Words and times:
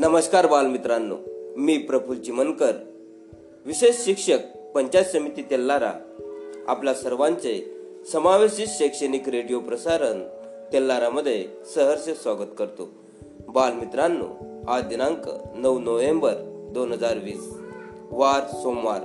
नमस्कार 0.00 0.46
बालमित्रांनो 0.46 1.16
मी 1.56 1.78
प्रफुल्ल 1.78 2.20
चिमनकर 2.20 2.72
विशेष 3.66 4.04
शिक्षक 4.04 4.38
पंचायत 4.74 5.04
समिती 5.04 5.42
तेल्लारा 5.42 5.92
आपल्या 6.68 6.94
सर्वांचे 6.94 7.74
समावेशित 8.12 8.66
शैक्षणिक 8.68 9.28
रेडिओ 9.28 9.60
प्रसारण 9.60 10.22
तेल्लारामध्ये 10.72 11.44
सहर्ष 11.74 12.22
स्वागत 12.22 12.48
करतो. 12.58 12.88
बालमित्रांनो 13.48 14.24
आज 14.68 14.82
दिनांक 14.84 15.28
नऊ 15.54 15.78
नोव्हेंबर 15.78 16.34
दोन 16.72 16.92
हजार 16.92 17.16
वीस 17.16 17.50
वार 18.10 18.40
सोमवार. 18.52 19.00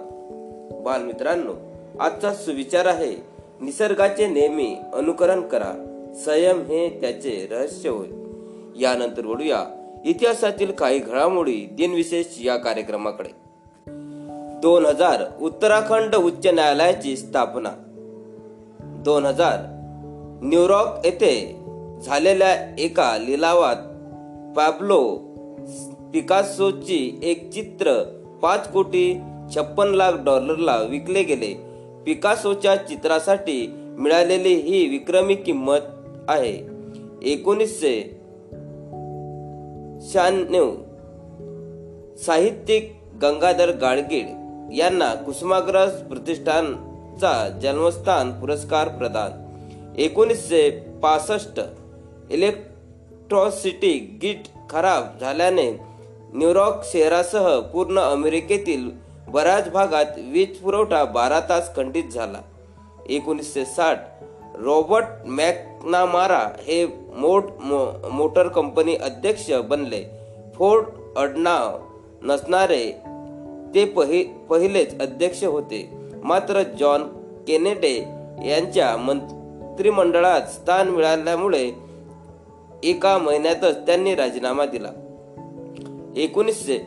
बालमित्रांनो 0.82 1.54
आजचा 2.00 2.34
सुविचार 2.34 2.86
आहे 2.86 3.16
निसर्गाचे 3.62 4.28
नेहमी 4.28 4.76
अनुकरण 4.94 5.42
करा 5.42 5.74
संयम 6.26 6.62
हे 6.62 6.90
त्याचे 7.02 7.48
रहस्य 7.52 7.90
होय. 7.90 8.08
यानंतर 8.82 9.26
वळूया 9.26 9.75
इतिहासातील 10.06 10.72
काही 10.72 11.00
घडामोडी 11.00 11.68
दिनविशेष 11.72 12.26
या 12.46 12.58
कार्यक्रमाकडे. 12.58 13.30
दोन 14.62 14.86
हजार 14.86 15.24
उत्तराखंड 15.42 16.16
उच्च 16.16 16.48
न्यायालयाची 16.48 17.18
स्थापना. 17.18 17.70
दोन 18.80 19.26
हजार 19.26 19.60
न्यूयॉर्क 20.44 21.06
येथे 21.06 21.60
झालेल्या 22.06 22.76
एका 22.80 23.18
लिलावात 23.18 23.76
पॅब्लो 24.56 25.18
पिकासोची 26.14 27.20
एक 27.24 27.52
चित्र 27.52 28.04
पाच 28.42 28.72
कोटी 28.72 29.20
छप्पन 29.56 29.88
लाख 29.88 30.14
डॉलरला 30.14 30.78
विकले 30.78 31.24
गेले. 31.24 31.54
पिकासोच्या 32.06 32.76
चित्रासाठी 32.76 33.68
मिळालेली 33.98 34.54
ही 34.54 34.88
विक्रमी 34.88 35.36
किंमत 35.36 35.80
आहे. 36.28 36.68
एकोणीसशे 37.24 38.15
शहाण्णव. 40.14 40.76
साहित्यिक 42.18 43.00
गंगाधर 43.22 43.72
गाडगीळ 43.72 44.26
यांना 44.74 45.16
कुसुमाग्रज 45.16 45.92
प्रतिष्ठानचा 45.92 47.60
जन्मस्थान 47.64 48.32
पुरस्कार 48.32 48.88
प्रदान. 48.88 49.46
एकोणीसशे 49.98 50.70
पासष्ट 51.04 51.62
इलेक्ट्रॉसिटी 52.30 54.20
गिट 54.22 54.44
खराब 54.70 55.04
झाल्याने 55.22 55.72
न्यूयॉर्क 56.34 56.82
शहरासह 56.84 57.60
पूर्ण 57.60 58.00
अमेरिकेतील 58.00 58.90
बऱ्याच 59.28 59.70
भागात 59.70 60.06
वीज 60.18 60.58
पुरवठा 60.58 61.04
बारा 61.06 61.40
तास 61.40 61.76
खंडित 61.76 62.04
झाला. 62.14 62.42
एकोणीसशे 63.10 63.66
साठ 63.66 64.04
रॉबर्ट 64.56 65.06
मॅकनामारा 65.86 66.50
हे 66.60 66.86
मोट 67.18 67.44
मो, 67.60 68.10
मोटर 68.12 68.48
कंपनी 68.48 68.96
अध्यक्ष 68.96 69.52
बनले. 69.52 70.04
फोर्ड 70.56 70.86
अडनाव 71.18 71.78
नसणारे 72.22 72.92
ते 73.76 73.86
पहि 73.86 74.24
पहिलेच 74.50 75.02
अध्यक्ष 75.02 75.44
होते. 75.44 75.90
मात्र 76.24 76.64
जॉन 76.64 77.04
केनेडे 77.48 78.06
यांच्या 78.46 78.98
मंत्रिमंडळात 78.98 80.42
स्थान 80.42 80.90
मिळाल्यामुळे 80.90 81.72
एका 82.84 83.18
महिन्यातच 83.18 83.86
त्यांनी 83.86 84.16
राजीनामा 84.16 84.66
दिला. 84.66 84.90
एकोणीसशे 86.16 86.78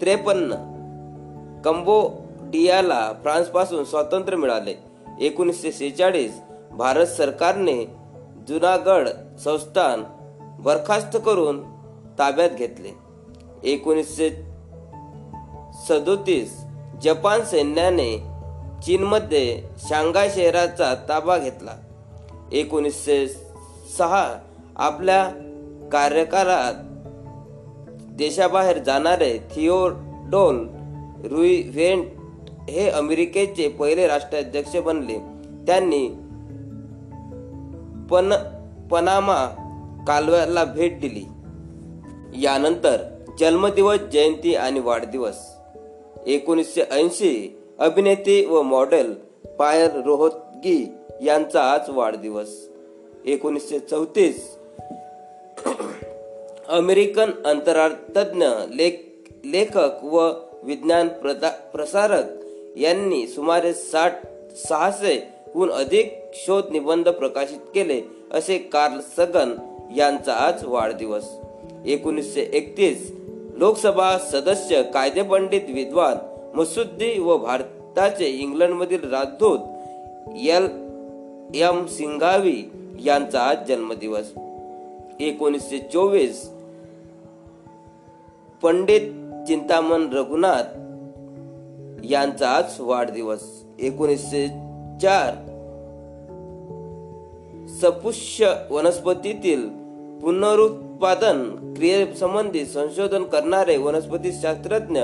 त्रेपन्न 0.00 0.54
कंबोडियाला 1.64 3.12
फ्रान्सपासून 3.22 3.84
स्वातंत्र्य 3.84 4.36
मिळाले. 4.36 4.74
एकोणीसशे 5.20 5.72
सेहेचाळीस 5.72 6.40
भारत 6.72 7.06
सरकारने 7.06 8.03
जुनागड 8.48 9.08
संस्थान 9.38 10.04
बरखास्त 10.58 11.16
करून 11.26 11.62
ताब्यात 12.18 12.50
घेतले. 12.50 12.90
एकोणीसशे 13.62 14.30
सदोतीस 15.88 16.60
जपान 17.02 17.44
सैन्याने 17.44 18.16
चीनमध्ये 18.86 19.62
शांघाय 19.78 20.30
शहराचा 20.30 20.94
ताबा 21.08 21.38
घेतला. 21.38 21.74
एकोणीसशे 22.52 23.28
सहा 23.98 24.34
आपल्या 24.76 25.24
कार्यकाळात 25.92 26.74
देशाबाहेर 28.16 28.78
जाणारे 28.78 29.38
थिओडोल 29.38 30.68
रुईव्हेंट 31.24 32.06
हे 32.70 32.90
अमेरिकेचे 32.90 33.68
पहिले 33.68 34.06
राष्ट्राध्यक्ष 34.06 34.76
बनले. 34.76 35.18
त्यांनी 35.66 36.23
पन 38.14 38.32
पनामा 38.90 39.46
कालव्याला 40.08 40.64
भेट 40.64 41.00
दिली. 41.00 41.24
यानंतर 42.42 42.96
जन्मदिवस 43.38 43.98
जयंती 43.98 44.54
आणि 44.54 44.80
वाढदिवस. 44.80 45.36
एकोणीसशे 46.26 46.82
ऐंशी 46.90 47.58
अभिनेते 47.78 48.46
व 48.46 48.62
मॉडेल 48.62 49.14
पायल 49.58 49.90
रोहतगी 50.04 50.92
यांचा 51.22 51.62
आज 51.62 51.80
वाढदिवस. 51.88 52.68
एकोणीसशे 53.24 53.78
चौतीस 53.78 54.56
अमेरिकन 56.68 57.30
अंतराळ 57.44 57.88
तज्ज्ञ 58.16 58.46
लेख 58.74 58.92
लेखक 59.44 60.04
व 60.04 60.30
विज्ञान 60.62 61.08
प्रदा 61.08 61.48
प्रसारक 61.48 62.24
यांनी 62.76 63.26
सुमारे 63.26 63.72
साठ 63.74 64.20
सहाशेहून 64.68 65.70
अधिक 65.70 66.23
शोध 66.34 66.64
निबंध 66.70 67.08
प्रकाशित 67.08 67.58
केले 67.74 68.02
असे 68.32 68.58
कार्ल 68.58 69.00
सगन 69.16 69.52
यांचा 69.96 70.34
आज 70.34 70.64
वाढदिवस. 70.64 71.28
एकोणीसशे 71.86 72.40
एकतीस 72.40 73.12
लोकसभा 73.56 74.18
सदस्य 74.18 74.82
कायदेपंडित 74.82 75.60
विद्वान 75.74 76.16
मसुद्दी 76.54 77.20
व 77.20 77.36
भारताचे 77.38 78.26
इंग्लंडमधील 78.26 79.10
राजदूत 79.10 79.58
एल. 80.36 80.68
एम. 81.54 81.86
सिंघावी 81.86 82.64
यांचा 83.04 83.40
आज 83.40 83.56
जन्मदिवस. 83.68 84.32
एकोणीसशे 85.20 85.78
चोवीस 85.78 86.50
पंडित 88.62 89.12
चिंतामण 89.46 90.08
रघुनाथ 90.12 90.64
यांचा 92.04 92.50
आज 92.50 92.80
वाढदिवस. 92.80 93.64
एकोणीसशे 93.78 94.46
चार 95.02 95.53
सपुष्य 97.80 98.54
वनस्पतीतील 98.70 99.68
पुनरुत्पादन 100.22 101.50
क्रियेसंबंधी 101.76 102.64
संशोधन 102.64 103.22
करणारे 103.22 103.76
वनस्पती 103.76 104.32
शास्त्रज्ञ 104.32 105.00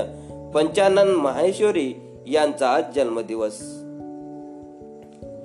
पंचानन 0.53 1.07
माहेश्वरी 1.07 1.93
यांचा 2.27 2.69
आज 2.69 2.83
जन्मदिवस. 2.95 3.61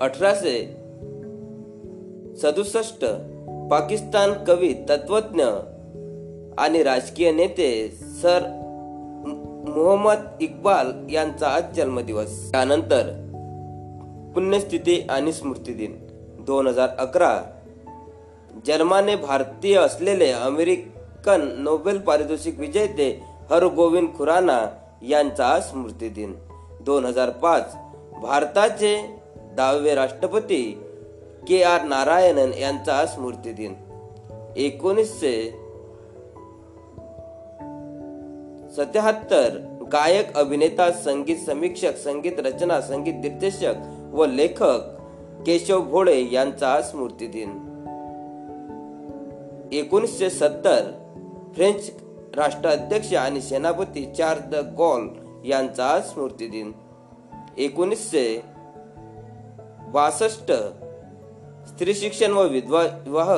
अठराशे 0.00 0.76
सदुसष्ट 2.42 3.04
पाकिस्तान 3.70 4.32
कवी 4.44 4.75
तत्वज्ञ 4.88 5.44
आणि 6.58 6.82
राजकीय 6.82 7.32
नेते 7.32 7.88
सर 8.22 8.41
मोहम्मद 9.69 10.19
इक्बाल 10.41 11.14
यांचा 11.14 11.48
आज 11.48 11.76
जन्मदिवस. 11.76 12.50
त्यानंतर 12.50 13.10
पुण्यस्थिती 14.34 15.06
आणि 15.10 15.32
स्मृती 15.32 15.72
दोन 16.47 16.67
हजार 16.67 16.89
अकरा. 16.99 17.43
जन्माने 18.67 19.17
भारतीय 19.17 19.77
असलेले 19.77 20.33
अमेरिकन 20.33 21.55
नोबेल 21.59 21.99
पारितोषिक 21.99 22.59
विजेते 22.59 23.23
हरगोविंद 23.51 24.09
खुराना 24.19 24.61
यांचा 25.03 25.61
स्मृती 25.61 26.09
दिन. 26.09 26.35
दोन 26.81 27.05
हजार 27.05 27.31
पाच. 27.31 27.75
भारताचे 28.23 29.21
दहावे 29.56 29.95
राष्ट्रपती 29.95 30.83
के 31.49 31.62
आर 31.62 31.83
नारायणन 31.83 32.53
यांचा 32.59 33.06
स्मृती 33.06 33.53
दिन. 33.53 33.75
एकोणीसशे 34.56 35.50
सत्याहत्तर. 38.76 39.59
गायक 39.93 40.37
अभिनेता 40.37 40.91
संगीत 40.91 41.37
समीक्षक 41.37 41.97
संगीत 41.97 42.32
रचना 42.38 42.81
संगीत 42.81 43.15
दिग्दर्शक 43.15 43.75
व 44.15 44.25
लेखक 44.25 44.95
केशव 45.47 45.81
भोळे 45.81 46.29
यांचा 46.33 46.83
स्मृती 46.83 47.27
दिन. 47.27 47.50
एकोणीसशे 49.73 50.31
सत्तर 50.31 50.91
फ्रेंच 51.55 51.91
राष्ट्राध्यक्ष 52.37 53.15
आणि 53.15 53.41
सेनापती 53.41 54.15
चार 54.15 54.38
द 54.38 54.55
गॉल 54.79 55.09
यांचा 55.44 56.00
स्मृती 56.00 56.47
दिन. 56.47 56.73
एकोणीसशे 57.59 58.43
बासष्ट 59.88 60.53
स्त्री 61.69 61.94
शिक्षण 61.94 62.32
व 62.32 62.43
विधवा 62.43 62.82
विवाह 62.82 63.35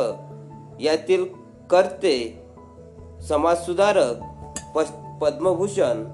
यातील 0.80 1.24
कर्ते 1.70 2.42
समाजसुधारक 3.28 4.22
पद्मभूषण 5.20 6.04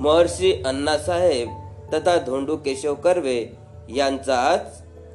महर्षी 0.00 0.62
अण्णासाहेब 0.66 1.48
तथा 1.94 2.16
धोंडू 2.16 2.56
केशव 2.56 2.94
कर्वे 2.94 3.61
यांचा 3.88 4.36
आज 4.36 4.58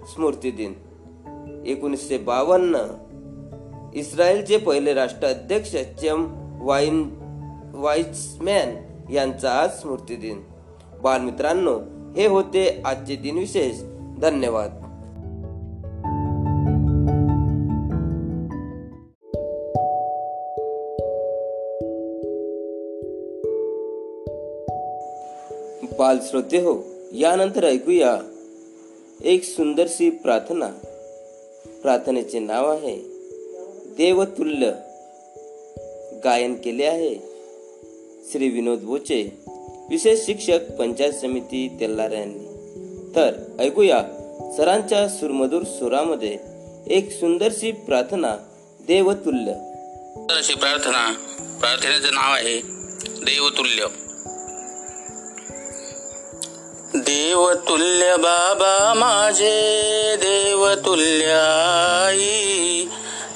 स्मृती 0.07 0.51
दिन. 0.51 0.73
एकोणीसशे 1.65 2.17
बावन्न 2.17 2.77
इस्रायलचे 3.95 4.57
पहिले 4.57 4.93
राष्ट्राध्यक्ष 4.93 5.75
चेम 5.75 6.27
वाईन 6.61 7.09
वाईसमॅन 7.73 8.75
यांचा 9.11 9.51
आज 9.51 9.81
स्मृती 9.81 10.15
दिन. 10.15 10.41
बालमित्रांनो 11.01 11.79
हे 12.17 12.27
होते 12.27 12.81
आजचे 12.85 13.15
दिनविशेष. 13.15 13.83
धन्यवाद. 14.21 14.81
बाल 25.99 26.17
श्रोते 26.21 26.57
हो 26.57 26.83
यानंतर 27.11 27.63
ऐकूया 27.63 28.17
एक 29.23 29.43
सुंदरशी 29.43 30.09
प्रार्थना. 30.09 30.67
प्रार्थनेचे 31.81 32.39
नाव 32.39 32.71
आहे 32.71 32.95
देवतुल्य. 33.97 34.71
गायन 36.23 36.53
केले 36.53 36.85
आहे. 36.85 37.15
श्री 38.31 38.49
विनोद 38.49 38.79
बोचे 38.79 39.29
विशेष 39.89 40.25
शिक्षक 40.25 40.71
पंचायत 40.79 41.13
समिती 41.13 41.77
तेल्लार 41.79 42.11
यांनी. 42.11 42.43
तर 43.15 43.33
ऐकूया 43.59 44.01
सरांच्या 44.57 45.09
सुरमधूर 45.09 45.63
सुरामध्ये 45.63 46.37
एक 46.87 47.11
सुंदरशी 47.11 47.71
प्रार्थना 47.71 48.35
देवतुल्य. 48.87 49.51
अशी 50.29 50.55
प्रार्थना. 50.55 51.13
प्रार्थनेचं 51.59 52.13
नाव 52.13 52.33
आहे 52.33 52.61
देवतुल्य. 53.07 54.06
देवतुल्य 56.95 58.15
बाबा 58.15 58.93
माझे 58.93 60.15
देवतुल्य 60.15 61.25
आई 61.25 62.85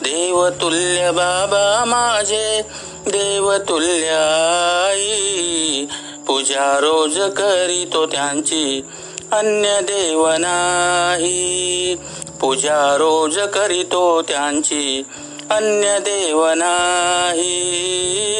देवतुल्य 0.01 1.11
बाबा 1.11 1.85
माझे 1.85 2.61
देवतुल्य 3.07 4.09
आई. 4.09 5.85
पूजा 6.27 6.79
रोज 6.79 7.19
करीतो 7.19 8.05
त्यांची 8.05 8.87
अन्य 9.31 9.81
देव 9.81 10.27
नाही. 10.27 11.95
पूजा 12.41 12.95
रोज 12.97 13.39
करीतो 13.39 14.21
त्यांची 14.21 15.03
अन्य 15.49 15.99
देव 15.99 16.45
नाही. 16.47 17.71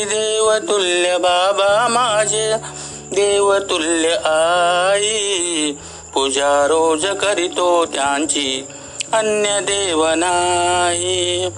देवतुल्य 0.06 1.18
बाबा 1.18 1.88
माझे 1.88 2.54
देवतुल्य 3.14 4.10
आई 5.02 5.72
पूजा 6.14 6.66
रोज 6.68 7.06
करीतो 7.06 7.86
त्यांची 7.86 8.66
अन्य 9.14 9.60
देव 9.60 10.06
नाही. 10.08 11.50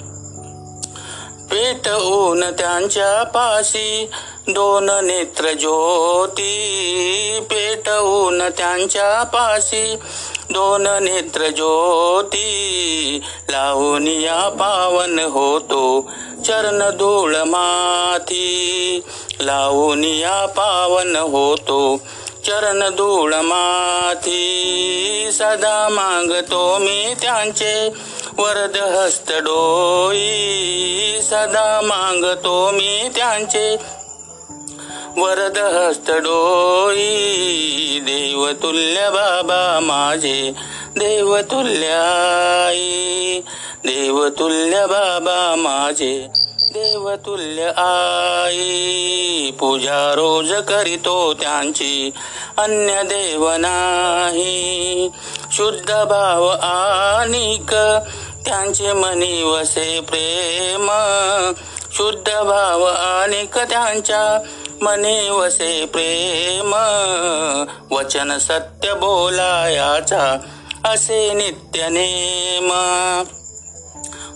पेटवून 1.52 2.44
त्यांच्या 2.44 3.24
पाशी 3.24 4.10
दोन 4.48 4.90
नेत्र 5.04 5.52
ज्योती. 5.52 6.52
पेटवून 7.42 8.42
त्यांच्या 8.58 9.24
पाशी 9.24 9.96
दोन 10.52 10.88
नेत्र 11.02 11.48
ज्योती. 11.48 12.48
लावून 13.50 14.08
या 14.08 14.50
पावन 14.50 15.20
होतो 15.20 16.10
चरण 16.46 16.90
धूळ 16.98 17.36
माथी 17.36 19.02
लावून 19.42 20.04
या 20.04 20.46
पावन 20.46 21.16
होतो 21.16 21.98
चरण 22.46 22.96
धूळ 22.96 23.34
माथी 23.34 25.30
सदा 25.34 25.88
मागतो 25.92 26.78
मी 26.78 27.14
त्यांचे 27.22 27.90
वरद 28.38 28.78
हस्त 28.78 29.32
डोई. 29.32 31.22
सदा 31.22 31.82
मागतो 31.84 32.72
मी 32.72 33.10
त्यांचे 33.16 33.78
वरद 35.18 35.58
हस्त 35.58 36.12
डोई. 36.12 38.00
देवतुल्य 38.00 39.10
बाबा 39.10 39.80
माझे 39.80 40.52
देव 40.96 41.38
तुल्याई 41.38 43.42
देवतुल्य 43.86 44.86
बाबा 44.86 45.56
माझे 45.58 46.28
देवतुल्य 46.62 47.64
आई. 47.78 49.52
पूजा 49.52 50.14
रोज 50.16 50.54
करीतो 50.54 51.34
त्यांची 51.34 52.12
अन्य 52.58 53.04
देव 53.04 53.50
नाही. 53.50 55.10
शुद्ध 55.52 55.94
भाव 56.04 56.48
आनिक 56.62 57.74
त्यांचे 58.46 58.94
मनी 58.94 59.44
वसे 59.44 60.00
प्रेम. 60.00 60.86
शुद्ध 61.94 62.32
भाव 62.32 62.84
आनिक 62.84 63.58
त्यांच्या 63.58 64.48
मनी 64.82 65.30
वसे 65.30 65.86
प्रेम. 65.86 66.74
वचन 67.92 68.38
सत्य 68.38 68.94
बोलायाचा 68.94 70.38
असे 70.86 71.34
नित्य 71.34 71.90
नेम. 71.90 72.70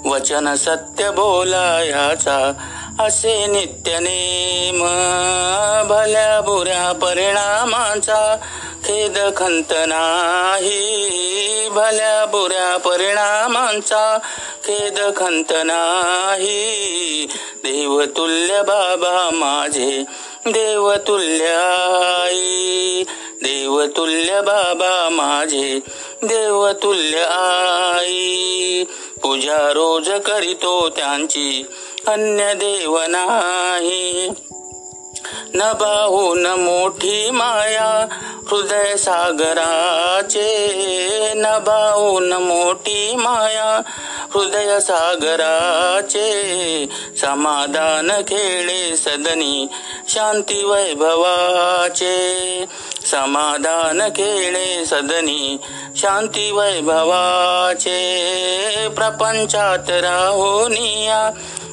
वचन 0.07 0.55
सत्य 0.55 1.11
बोलायाचा 1.11 2.53
असे 2.99 3.47
नित्य 3.47 3.99
नेम. 3.99 4.79
भल्या 5.87 6.41
बुऱ्या 6.41 6.91
परिणामाचा 6.91 8.37
खेद 8.85 9.17
खंत 9.37 9.73
नाही. 9.87 11.69
भल्या 11.69 12.25
बुऱ्या 12.25 12.77
परिणामांचा 12.77 14.17
खेद 14.63 14.99
खंत 15.15 15.51
नाही. 15.51 17.27
देवतुल्य 17.57 18.61
बाबा 18.61 19.29
माझे 19.33 20.03
देवतुल्य 20.45 21.45
आई. 22.23 23.03
देवतुल्य 23.47 24.41
बाबा 24.41 25.09
माझे 25.09 25.79
देवतुल्य 26.23 27.17
आई. 27.17 28.83
पूजा 29.21 29.57
रोज 29.57 30.09
करीतो 30.09 30.89
त्यांची 30.89 31.65
अन्य 32.07 32.53
देव 32.53 32.97
नाही. 32.99 34.29
न 35.55 35.73
बाहून 35.73 36.45
मोठी 36.45 37.31
माया 37.31 38.07
हृदय 38.51 38.95
सागराचे. 38.97 40.47
न 41.35 41.43
बाहून 41.43 42.33
मोठी 42.33 43.15
माया 43.15 43.81
हृदय 44.35 44.79
सागराचे. 44.79 46.27
समाधान 47.21 48.11
खेळे 48.21 48.95
सदनी 48.95 49.67
शांती 50.09 50.63
वैभवाचे. 50.63 52.17
समाधान 53.05 54.09
खेळे 54.09 54.85
सदनी 54.85 55.57
शांती 55.95 56.51
वैभवाचे. 56.51 57.97
प्रपंचात 58.95 59.89
राहुनिया 59.89 61.29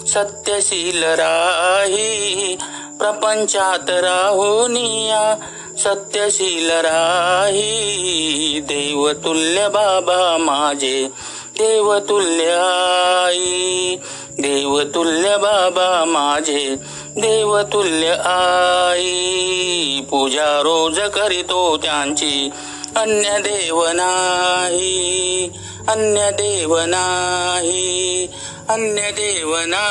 सत्यशील 0.06 1.04
राही 1.04 2.56
प्रपंचात 2.98 3.90
राहुनिया 3.90 5.36
सत्यशील 5.78 6.70
राही 6.70 8.60
देवतुल्य 8.62 9.68
बाबा 9.68 10.36
माझे. 10.40 11.08
देवतुल्य 11.58 12.52
आई. 13.26 13.96
देवतुल्य 14.38 15.36
बाबा 15.36 16.04
माझे. 16.04 16.76
देवतुल्य 17.16 18.08
आई. 18.24 20.00
पूजा 20.10 20.60
रोज 20.60 21.00
करीतो 21.00 21.76
त्यांची. 21.76 22.50
अन्य 22.96 23.38
देव 23.38 23.86
नाही. 23.86 25.50
अन्य 25.88 26.30
देव 26.30 26.74
नाही 26.78 28.26
अन्य 28.68 29.10
देव 29.10 29.54
नाही 29.56 29.84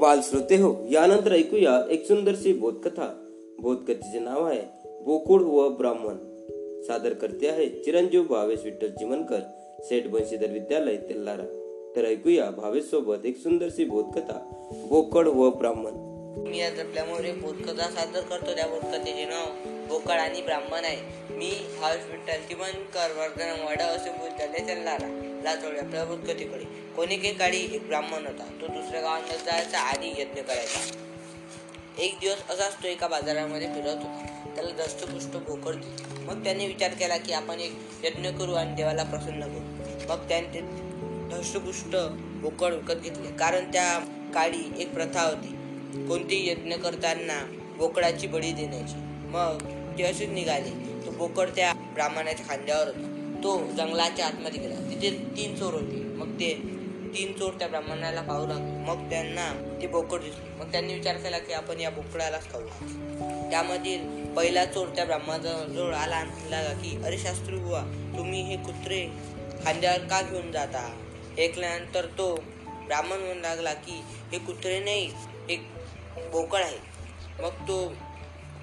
बाल 0.00 0.20
श्रोते 0.20 0.56
हो, 0.56 0.86
यानंतर 0.90 1.32
ऐकूया 1.32 1.80
एक 1.90 2.06
सुंदरशी 2.06 2.52
बोधकथा. 2.52 3.06
बोधकथेचे 3.60 4.18
नाव 4.18 4.44
आहे, 4.44 4.60
गोकुळ 5.04 5.42
व 5.42 5.68
ब्राह्मण. 5.68 6.16
सादर 6.82 7.12
करते 7.12 7.48
आहे 7.48 7.68
चिरंजीव 7.68 8.22
भावेश 8.22 8.64
विठ्ठल 8.64 8.90
चिमनकर 8.90 9.40
सेठ 9.80 10.06
बंशीधर 10.06 10.50
विद्यालय 10.50 10.96
तेल्लारा 10.96 11.63
तर 11.96 12.04
ऐकूया 12.04 12.50
भावेसोबत 12.50 13.26
एक 13.26 13.36
सुंदरशी 13.36 13.84
बोधकथा 13.84 14.38
बोकड 14.88 15.28
व 15.28 15.50
ब्राह्मण. 15.50 15.92
मी 16.48 16.60
आज 16.60 16.80
आपल्यामुळे 16.80 17.32
बोधकथा 17.32 17.88
सादर 17.90 18.20
करतो 18.20 18.54
त्या 18.54 18.66
बोधकथेचे 18.66 19.24
नाव 19.24 19.44
बोकड 19.88 20.16
आणि 20.16 20.42
ब्राह्मण 20.42 20.84
आहे. 20.84 20.96
मी 21.34 21.50
हर्ष 21.78 22.10
विठ्ठल 22.10 22.56
करवर्धन 22.94 23.50
वर्धनवाडा 23.50 23.84
असे 23.84 24.10
विद्यालय 24.10 24.58
चालणारा 24.58 25.40
लाचोळी 25.44 25.78
आपल्या 25.78 26.04
बोधकथेकडे. 26.04 26.64
कोणी 26.96 27.16
काही 27.16 27.34
काळी 27.34 27.60
एक 27.74 27.86
ब्राह्मण 27.86 28.26
होता 28.26 28.44
तो 28.60 28.66
दुसऱ्या 28.66 29.00
गावात 29.00 29.20
जायचा 29.46 29.78
आणि 29.78 30.14
यज्ञ 30.18 30.40
करायचा. 30.40 30.80
एक 31.98 32.14
दिवस 32.20 32.50
असाच 32.50 32.82
तो 32.82 32.88
एका 32.88 33.08
बाजारामध्ये 33.08 33.66
फिरत 33.66 33.96
होता. 33.96 34.52
त्याला 34.54 34.84
दष्टपुष्ट 34.84 35.36
बोकड 35.36 35.74
दिली. 35.74 36.24
मग 36.24 36.44
त्याने 36.44 36.66
विचार 36.66 36.90
केला 36.90 37.16
की 37.16 37.32
आपण 37.32 37.60
एक 37.60 37.72
यज्ञ 38.04 38.28
करू 38.28 38.52
आणि 38.52 38.74
देवाला 38.74 39.02
प्रसन्न 39.02 39.40
करू. 39.40 39.84
मग 40.12 40.28
त्याने 40.28 40.46
ते 40.46 40.93
धष्टपुष्ट 41.32 41.96
बोकड 42.42 42.72
विकत 42.72 42.94
घेतले. 42.94 43.36
कारण 43.36 43.72
त्या 43.72 43.98
काळी 44.34 44.72
एक 44.78 44.94
प्रथा 44.94 45.22
होती. 45.22 45.48
कोणतेही 46.08 46.48
यज्ञ 46.48 46.74
करताना 46.74 47.46
बोकडाची 47.76 48.26
बळी 48.26 48.52
देण्याची. 48.52 48.94
मग 49.26 49.58
ते 49.98 50.02
असेच 50.02 50.28
निघाले. 50.28 50.70
तो 51.06 51.10
बोकड 51.10 51.48
त्या 51.48 51.72
ब्राह्मणाच्या 51.72 52.46
खांद्यावर 52.48 52.86
होता. 52.86 53.36
तो 53.44 53.72
जंगलाच्या 53.76 54.26
आतमध्ये 54.26 54.60
गेला. 54.60 54.74
तिथे 54.74 55.10
तीन 55.36 55.56
चोर 55.56 55.74
होते. 55.74 56.02
मग 56.04 56.34
ते 56.34 56.54
तीन 57.18 57.32
चोर 57.32 57.52
त्या 57.52 57.68
ब्राह्मणाला 57.68 58.20
पाहू 58.20 58.46
लागले. 58.46 58.84
मग 58.84 59.10
त्यांना 59.10 59.78
ते 59.82 59.86
बोकड 59.86 60.20
दिसले. 60.20 60.64
मग 60.64 60.72
त्यांनी 60.72 60.94
विचार 60.94 61.16
केला 61.16 61.38
की 61.38 61.52
आपण 61.52 61.80
या 61.80 61.90
बोकडालाच 61.90 62.52
खाऊ. 62.52 62.62
त्यामधील 63.50 64.24
पहिला 64.34 64.64
चोर 64.64 64.86
त्या 64.88 65.04
ब्राह्मणाजवळ 65.04 65.94
आला 65.94 66.16
आणि 66.16 66.30
म्हणला 66.30 66.62
की 66.62 67.04
अरे 67.04 67.18
शास्त्री 67.18 67.56
बुवा 67.56 67.80
तुम्ही 68.18 68.42
हे 68.42 68.56
कुत्रे 68.56 69.06
खांद्यावर 69.64 69.98
का 69.98 70.22
घेऊन 70.22 70.52
जाता? 70.52 70.96
ऐकल्यानंतर 71.38 72.06
तो 72.18 72.34
ब्राह्मण 72.86 73.18
म्हणू 73.18 73.40
लागला 73.40 73.72
की 73.74 74.00
हे 74.32 74.38
कुत्रे 74.38 74.78
नाही 74.80 75.10
एक 75.50 75.66
बोकड 76.32 76.60
आहे. 76.60 76.78
मग 77.40 77.68
तो 77.68 77.76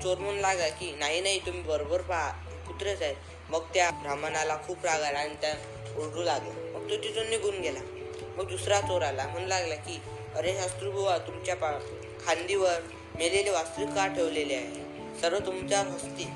चोर 0.04 0.18
म्हणू 0.18 0.42
लागला 0.42 0.68
की 0.70 0.92
नाही 1.00 1.22
नाही 1.22 1.40
तुम्ही 1.40 1.62
बरोबर 1.62 2.02
पहा 2.02 2.30
कुत्रेच 2.68 3.02
आहेत. 3.02 3.16
मग 3.50 3.64
त्या 3.74 3.90
ब्राह्मणाला 3.92 4.56
खूप 4.58 4.86
राग 4.86 5.02
आला 5.02 5.20
आणि 5.20 5.36
त्या 5.42 5.54
ओरडू 5.98 6.24
लागला. 6.24 6.54
मग 6.74 6.90
तो 6.90 6.98
तिथून 6.98 7.30
निघून 7.30 7.60
गेला. 7.62 7.80
मग 8.38 8.48
दुसरा 8.50 8.80
चोर 8.82 9.02
आला 9.02 9.28
म्हणू 9.28 9.48
लागला 9.48 9.76
की 9.76 10.02
अरे 10.36 10.54
शास्त्री 10.54 10.90
बुवा 10.90 11.18
तुमच्या 11.18 11.56
पा 11.56 11.72
खांदीवर 12.26 12.80
मेलेले 13.16 13.50
वास्तू 13.50 13.86
का 13.86 14.08
ठेवलेले 14.08 14.56
आहे? 14.56 15.20
सर्व 15.22 15.40
तुमच्या 15.40 15.80
हस्ती 15.80 16.28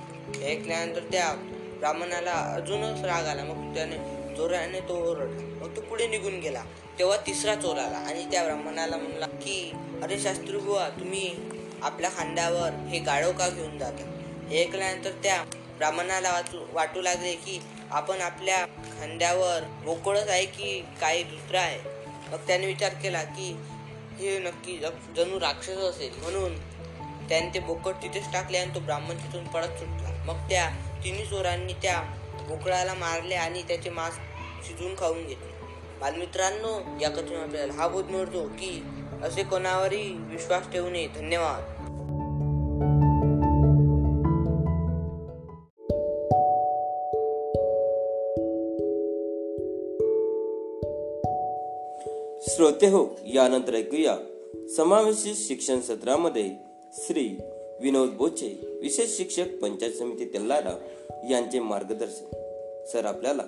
ऐकल्यानंतर 0.45 1.03
त्या 1.11 1.33
ब्राह्मणाला 1.79 2.33
अजूनच 2.55 3.03
राग 3.03 3.25
आला. 3.25 3.43
मग 3.43 3.73
त्याने 3.75 3.97
जोराने 4.37 4.79
तो 4.79 4.95
ओरडला. 5.11 5.41
मग 5.61 5.75
तो 5.75 5.81
पुढे 5.81 6.07
निघून 6.07 6.39
गेला. 6.39 6.63
तेव्हा 6.99 7.17
तिसरा 7.17 7.55
चोर 7.55 7.77
आला 7.77 7.97
आणि 7.97 8.25
त्या 8.31 8.43
ब्राह्मणाला 8.43 8.97
म्हणला 8.97 9.25
की 9.25 9.71
अरे 10.03 10.19
शास्त्री 10.19 10.57
बुवा 10.57 10.87
तुम्ही 10.89 11.35
आपल्या 11.81 12.09
खांद्यावर 12.09 12.69
हे 12.89 12.99
गाढव 12.99 13.31
का 13.31 13.49
घेऊन 13.49 13.77
जाता? 13.77 14.11
हे 14.49 14.61
ऐकल्यानंतर 14.61 15.11
त्या 15.23 15.43
ब्राह्मणाला 15.77 16.31
वाचू 16.31 16.65
वाटू 16.73 17.01
लागले 17.01 17.33
की 17.35 17.59
आपण 17.91 18.21
आपल्या 18.21 18.65
खांद्यावर 18.99 19.63
बोकळच 19.85 20.27
आहे 20.27 20.45
की 20.45 20.85
काही 21.01 21.23
दुसरं 21.23 21.59
आहे? 21.59 21.79
मग 22.31 22.37
त्याने 22.47 22.65
विचार 22.65 22.93
केला 22.93 23.23
की 23.23 23.51
हे 24.19 24.37
नक्की 24.39 24.77
जणू 25.15 25.39
राक्षस 25.39 25.77
असेल. 25.79 26.11
म्हणून 26.21 26.57
त्याने 27.29 27.49
ते 27.53 27.59
बोकड 27.59 27.93
तिथेच 28.03 28.31
टाकले 28.33 28.57
आणि 28.57 28.73
तो 28.75 28.79
ब्राह्मण 28.79 29.17
तिथून 29.17 29.47
पळत 29.47 29.79
सुटला. 29.79 30.23
मग 30.25 30.49
त्या 30.49 30.69
तिन्ही 31.03 31.25
चोरांनी 31.25 31.73
त्या 31.73 32.01
बोकडाला 32.47 32.93
मारले 32.93 33.35
आणि 33.35 33.61
त्याचे 33.61 33.89
मांस 33.89 34.13
शिजवून 34.67 34.95
खाऊन 34.97 35.17
घेतले. 35.17 35.55
बालमित्रांनो 36.01 36.99
या 37.01 37.09
कथेतून 37.09 37.37
आपल्याला 37.37 37.73
हा 37.73 37.87
बोध 37.87 38.05
मिळतो 38.05 38.47
की 38.47 38.83
असे 39.23 39.43
कोणावरही 39.43 40.13
विश्वास 40.17 40.71
ठेवू 40.71 40.89
नये. 40.89 41.07
धन्यवाद. 41.07 41.71
श्रोते 52.41 52.87
हो 52.87 53.19
यानंतर 53.25 53.73
ऐकूया 53.73 54.17
समावेशित 54.77 55.35
शिक्षण 55.35 55.81
सत्रामध्ये 55.81 56.51
श्री 56.93 57.37
विनोद 57.81 58.09
बोचे 58.09 58.79
विशेष 58.81 59.17
शिक्षक 59.17 59.45
पंचायत 59.61 59.93
समिती 59.93 60.25
तेल्लारा 60.25 60.77
यांचे 61.29 61.59
मार्गदर्शन 61.59 62.25
सर 62.91 63.05
आपल्याला 63.05 63.43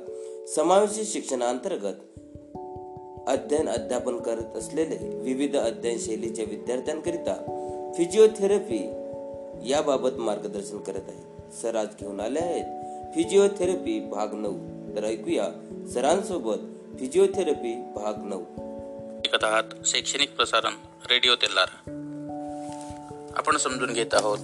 समावेशित 0.56 1.06
शिक्षणाअंतर्गत 1.06 2.20
अध्ययन 3.28 3.70
अध्यापन 3.70 4.18
करत 4.18 4.56
असलेले 4.56 5.20
विविध 5.20 5.58
अध्ययन 5.58 5.98
शैलीच्या 6.00 6.46
विद्यार्थ्यांकरिता 6.48 7.36
फिजिओथेरपी 7.98 8.80
याबाबत 9.70 10.10
मार्गदर्शन 10.14 10.78
करत 10.78 11.06
आहेत 11.08 11.54
सर 11.54 11.76
आज 11.76 11.88
घेऊन 12.00 12.20
आले 12.20 12.40
आहेत 12.40 12.66
फिजिओथेरपी 13.16 14.00
भाग 14.00 14.28
नऊ. 14.34 14.54
तर 14.96 15.04
ऐकूया 15.04 15.50
सरांसोबत 15.94 16.58
फिजिओथेरपी 17.00 17.74
भाग 17.96 18.14
नऊ. 18.18 18.42
ऐकत 19.18 19.44
आहात 19.44 19.64
शैक्षणिक 19.86 20.36
प्रसारण 20.36 20.74
रेडिओ 21.12 21.36
तेल्लारा 21.36 22.04
आपण 23.38 23.58
समजून 23.58 23.94
घेत 23.94 24.14
आहोत. 24.14 24.38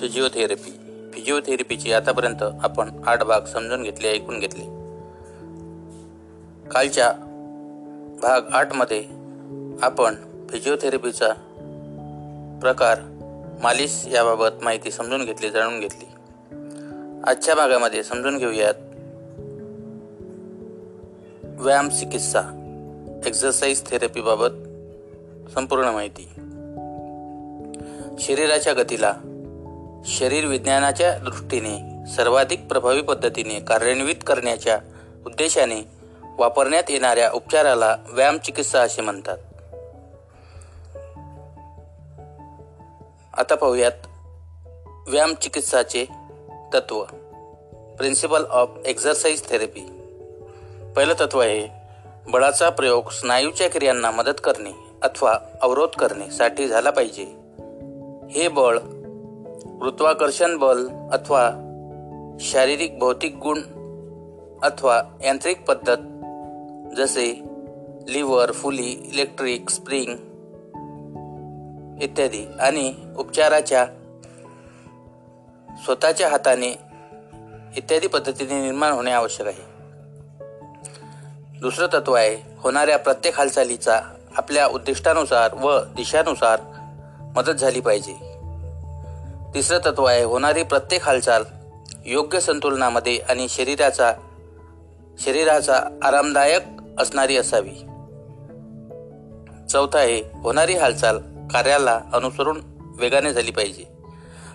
फिजिओथेरपी 0.00 0.70
फिजिओथेरपीची 1.14 1.92
आतापर्यंत 1.92 2.42
आपण 2.42 2.90
आठ 3.06 3.22
भाग 3.22 3.40
समजून 3.40 3.82
घेतले 3.82 4.08
ऐकून 4.08 4.38
घेतले. 4.38 4.64
कालच्या 6.68 7.12
भाग 8.22 8.48
आठमध्ये 8.52 9.04
आपण 9.82 10.14
फिजिओथेरपीचा 10.50 11.28
प्रकार 12.60 12.98
मालिश 13.62 14.04
याबाबत 14.12 14.62
माहिती 14.62 14.90
समजून 14.90 15.24
घेतली 15.24 15.50
जाणून 15.50 15.80
घेतली. 15.80 16.06
आजच्या 17.26 17.54
भागामध्ये 17.54 18.02
समजून 18.02 18.38
घेऊयात. 18.38 18.74
व्यायाम 21.60 21.88
चिकित्सा 21.88 22.42
एक्झरसाइज 23.26 23.86
थेरपीबाबत 23.86 24.50
संपूर्ण 25.54 25.88
माहिती. 25.88 26.28
शरीराच्या 28.20 28.72
गतीला 28.72 29.12
शरीर 30.04 30.46
विज्ञानाच्या 30.46 31.18
दृष्टीने 31.18 32.06
सर्वाधिक 32.14 32.66
प्रभावी 32.66 33.02
पद्धतीने 33.02 33.60
कार्यान्वित 33.60 34.16
करण्याच्या 34.26 34.78
उद्देशाने 35.26 35.88
वापरण्यात 36.38 36.82
येणाऱ्या 36.88 37.30
उपचाराला 37.30 37.96
व्यायाम 38.08 38.38
चिकित्सा 38.38 38.80
असे 38.80 39.02
म्हणतात. 39.02 39.38
आता 43.38 43.54
पाहूयात 43.54 43.92
व्यायाम 45.08 45.34
चिकित्साचे 45.34 46.04
तत्व. 46.74 47.04
प्रिन्सिपल 47.98 48.44
ऑफ 48.44 48.70
एक्झरसाइज 48.84 49.48
थेरपी 49.48 49.80
पहिलं 50.96 51.14
तत्व 51.20 51.40
आहे 51.40 51.68
बळाचा 52.28 52.70
प्रयोग 52.70 53.10
स्नायूच्या 53.10 53.70
क्रियांना 53.70 54.10
मदत 54.10 54.40
करणे 54.44 54.70
अथवा 55.02 55.38
अवरोध 55.62 55.88
करणे 55.88 56.30
साठी 56.30 56.68
झाला 56.68 56.90
पाहिजे. 56.90 57.37
हे 58.30 58.48
बळ 58.48 58.78
गुरुत्वाकर्षण 59.66 60.56
बल 60.56 60.88
अथवा 61.12 61.50
शारीरिक 62.40 62.98
भौतिक 62.98 63.36
गुण 63.36 63.60
अथवा 64.62 65.02
यांत्रिक 65.24 65.64
पद्धत 65.64 65.96
जसे 66.96 67.42
लिव्हर 68.08 68.52
फुली 68.52 69.10
इलेक्ट्रिक 69.12 69.70
स्प्रिंग 69.70 70.16
इत्यादी 72.02 72.46
आणि 72.60 72.94
उपचाराच्या 73.18 73.86
स्वतःच्या 75.84 76.28
हाताने 76.28 76.78
इत्यादी 77.76 78.06
पद्धतीने 78.06 78.60
निर्माण 78.60 78.92
होणे 78.92 79.10
आवश्यक 79.10 79.46
आहे. 79.46 79.62
दुसरं 81.60 81.86
तत्व 81.86 82.12
आहे 82.12 82.36
होणाऱ्या 82.58 82.98
प्रत्येक 82.98 83.36
हालचालीचा 83.36 84.00
आपल्या 84.36 84.66
उद्दिष्टानुसार 84.66 85.54
व 85.54 85.78
दिशानुसार 85.96 86.60
मदत 87.36 87.50
झाली 87.50 87.80
पाहिजे. 87.80 88.12
तिसरं 89.54 89.78
तत्व 89.78 90.04
आहे 90.04 90.22
होणारी 90.22 90.62
प्रत्येक 90.62 91.04
हालचाल 91.04 91.44
योग्य 92.06 92.40
संतुलनामध्ये 92.40 93.18
आणि 93.18 93.48
शरीराचा 93.48 94.12
शरीराचा 95.18 95.82
आरामदायक 96.02 96.62
असणारी 96.98 97.36
असावी. 97.36 97.74
चौथा 99.68 99.98
आहे 99.98 100.22
होणारी 100.42 100.74
हालचाल 100.74 101.18
कार्याला 101.52 102.00
अनुसरून 102.12 102.60
वेगाने 102.98 103.32
झाली 103.32 103.50
पाहिजे. 103.50 103.84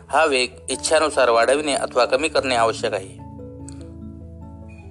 हा 0.09 0.25
वेग 0.25 0.49
इच्छानुसार 0.69 1.29
वाढविणे 1.29 1.73
अथवा 1.73 2.05
कमी 2.05 2.27
करणे 2.27 2.55
आवश्यक 2.55 2.93
आहे. 2.93 3.23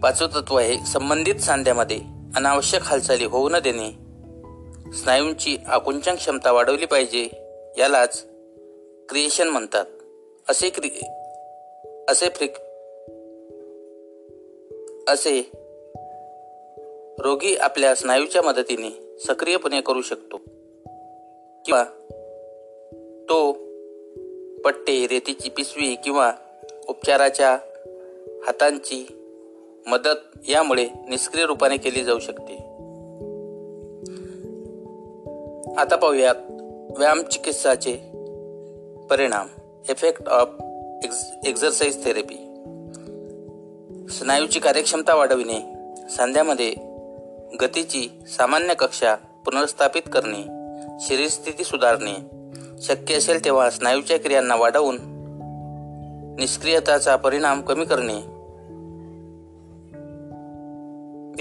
पाचवं 0.01 0.29
तत्व 0.29 0.57
आहे 0.57 0.87
संबंधित 0.87 1.35
सांध्यामध्ये 1.35 2.01
अनावश्यक 2.37 2.83
हालचाली 2.85 3.25
होऊ 3.25 3.49
न 3.49 3.57
देणे. 3.59 3.91
स्नायूंची 4.93 5.57
आकुंचन 5.69 6.15
क्षमता 6.15 6.53
वाढवली 6.53 6.87
पाहिजे. 6.87 7.42
यालाच 7.79 8.25
क्रिएशन 9.09 9.49
म्हणतात. 9.49 9.85
असे 10.49 10.71
क्रि 10.71 10.89
असे 12.09 12.29
फ्रिक 12.29 12.53
असे 15.09 15.51
रोगी 17.19 17.57
आपल्या 17.57 17.95
स्नायूच्या 17.95 18.43
मदतीने 18.43 19.19
सक्रियपणे 19.19 19.81
करू 19.81 20.03
शकतो. 20.03 20.37
किंवा 21.67 21.85
तो 23.29 23.53
पट्टे 24.65 25.07
रेतीची 25.07 25.51
पिशवी 25.51 25.95
किंवा 25.95 26.33
उपचाराच्या 26.89 27.59
हातांची 28.47 29.07
मदत 29.87 30.49
यामुळे 30.49 30.89
निष्क्रिय 31.09 31.47
रूपाने 31.47 31.77
केली 31.77 32.05
जाऊ 32.05 32.19
शकते. 32.19 32.55
आता 35.77 35.97
पाहूयात 35.97 36.35
व्यायाम 36.97 37.23
चिकित्साचे 37.23 37.97
परिणाम 39.11 39.47
effect 39.91 40.29
of 40.29 40.49
ex 41.05 41.17
exercise 41.47 42.05
therapy 42.05 42.37
स्नायूची 44.11 44.61
कार्यक्षमता 44.61 45.15
वाढविणे 45.15 45.61
सांध्यामध्ये 46.11 46.75
गतीची 47.61 48.09
सामान्य 48.29 48.75
कक्षा 48.75 49.15
पुनर्स्थापित 49.15 50.03
करणे 50.13 50.43
शरीरस्थिती 51.01 51.65
सुधारणे 51.65 52.15
शक्य 52.83 53.15
असेल 53.15 53.45
तेव्हा 53.45 53.71
स्नायूच्या 53.71 54.19
क्रियांना 54.19 54.55
वाढवून 54.55 54.99
निष्क्रियताचा 56.39 57.17
परिणाम 57.17 57.61
कमी 57.61 57.85
करणे 57.85 58.19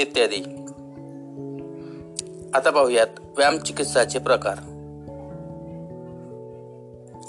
इत्यादी. 0.02 0.44
आता 2.54 2.70
पाहूयात 2.70 3.20
व्यायाम 3.20 3.58
चिकित्साचे 3.58 4.20
प्रकार. 4.20 4.71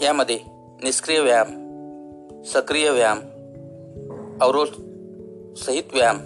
यामध्ये 0.02 0.38
निष्क्रिय 0.82 1.20
व्यायाम 1.20 2.42
सक्रिय 2.42 2.90
व्यायाम 2.90 3.18
अवरोध 4.40 4.68
सहित 5.54 5.82
व्यायाम 5.94 6.18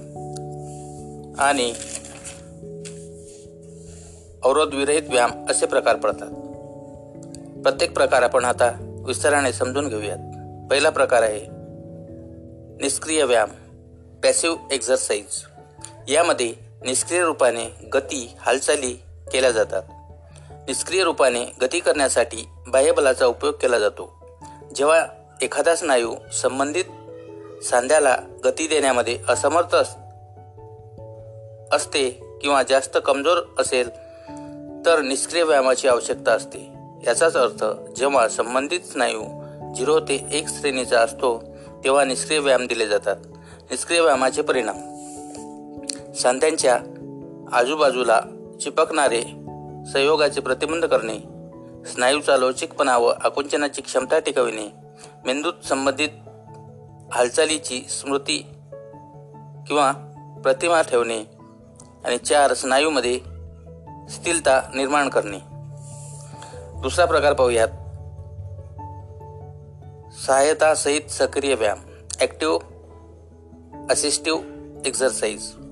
आणि 1.39 1.75
अवरोधविरहित 4.45 5.03
व्यायाम 5.09 5.31
असे 5.51 5.67
प्रकार 5.67 5.97
पडतात. 5.97 6.29
प्रत्येक 7.63 7.95
प्रकार 7.95 8.23
आपण 8.23 8.45
आता 8.45 9.01
विस्ताराने 9.07 9.53
समजून 9.53 9.89
घेऊयात. 9.89 10.19
पहिला 10.71 10.91
प्रकार 10.91 11.23
आहे 11.23 11.41
निष्क्रिय 12.83 13.25
व्यायाम 13.25 13.51
पॅसिव्ह 14.23 14.57
एक्झरसाइज 14.71 15.43
यामध्ये 16.09 16.55
निष्क्रिय 16.85 17.23
रूपाने 17.23 17.89
गती 17.95 18.35
हालचाली 18.39 18.93
केल्या 19.33 19.51
जातात. 19.51 19.83
निष्क्रिय 20.69 21.05
रूपाने 21.05 21.45
गती 21.63 21.81
करण्यासाठी 21.81 22.49
बाह्यबलाचा 22.69 23.27
उपयोग 23.27 23.55
केला 23.55 23.79
जातो. 23.79 24.27
जेव्हा 24.75 25.07
एखादा 25.43 25.77
स्नायू 25.77 26.15
संबंधित 26.33 26.85
सांध्याला 27.65 28.17
गती 28.45 28.67
देण्यामध्ये 28.67 29.19
असमर्थ 29.29 29.77
अस- 29.77 29.99
असते 31.77 32.11
किंवा 32.41 32.63
जास्त 32.63 32.99
कमजोर 33.05 33.39
असेल 33.59 33.89
तर 34.87 35.01
निष्क्रिय 35.01 35.43
व्यायामाची 35.43 35.89
आवश्यकता 35.89 36.33
असते. 36.33 36.73
याचाच 37.07 37.37
अर्थ 37.37 37.65
जेव्हा 37.97 38.29
संबंधित 38.29 38.81
स्नायू 38.81 39.25
झिरो 39.75 40.01
ते 40.01 40.27
एक 40.33 40.49
श्रेणीचा 40.49 41.01
असतो 41.01 41.45
तेव्हा 41.85 42.05
निष्क्रिय 42.05 42.39
व्यायाम 42.39 42.67
दिले 42.67 42.87
जातात. 42.87 43.17
निष्क्रिय 43.71 44.01
व्यायामाचे 44.01 44.43
परिणाम. 44.43 44.77
सांध्यांच्या 46.15 46.79
आजूबाजूला 47.53 48.21
चिपकणारे 48.61 49.46
संयोगाचे 49.93 50.41
प्रतिबंध 50.41 50.85
करणे 50.85 51.19
स्नायूचा 51.87 52.37
लवचिकपणा 52.37 52.99
व 52.99 53.07
आकुंचनाची 53.07 53.83
क्षमता 53.83 54.19
टिकविणे 54.19 54.69
मेंदूत 55.25 55.53
संबंधित 55.65 56.09
हालचालीची 57.13 57.87
स्मृती 57.91 58.39
किंवा 59.67 59.93
प्रतिमा 60.43 60.83
ठेवणे 60.83 61.25
आणि 62.05 62.19
चार 62.19 62.55
स्नायूमध्ये 62.55 63.21
स्थिरता 64.11 64.71
निर्माण 64.75 65.09
करणे. 65.09 65.39
दुसरा 66.83 67.05
प्रकार 67.05 67.33
पाहूयात. 67.33 67.69
सहायतासहित 70.27 71.11
सक्रिय 71.11 71.55
व्यायाम. 71.55 71.79
ॲक्टिव्ह 72.21 72.59
असिस्टिव्ह 73.91 74.41
एक्झरसाइज 74.87 75.66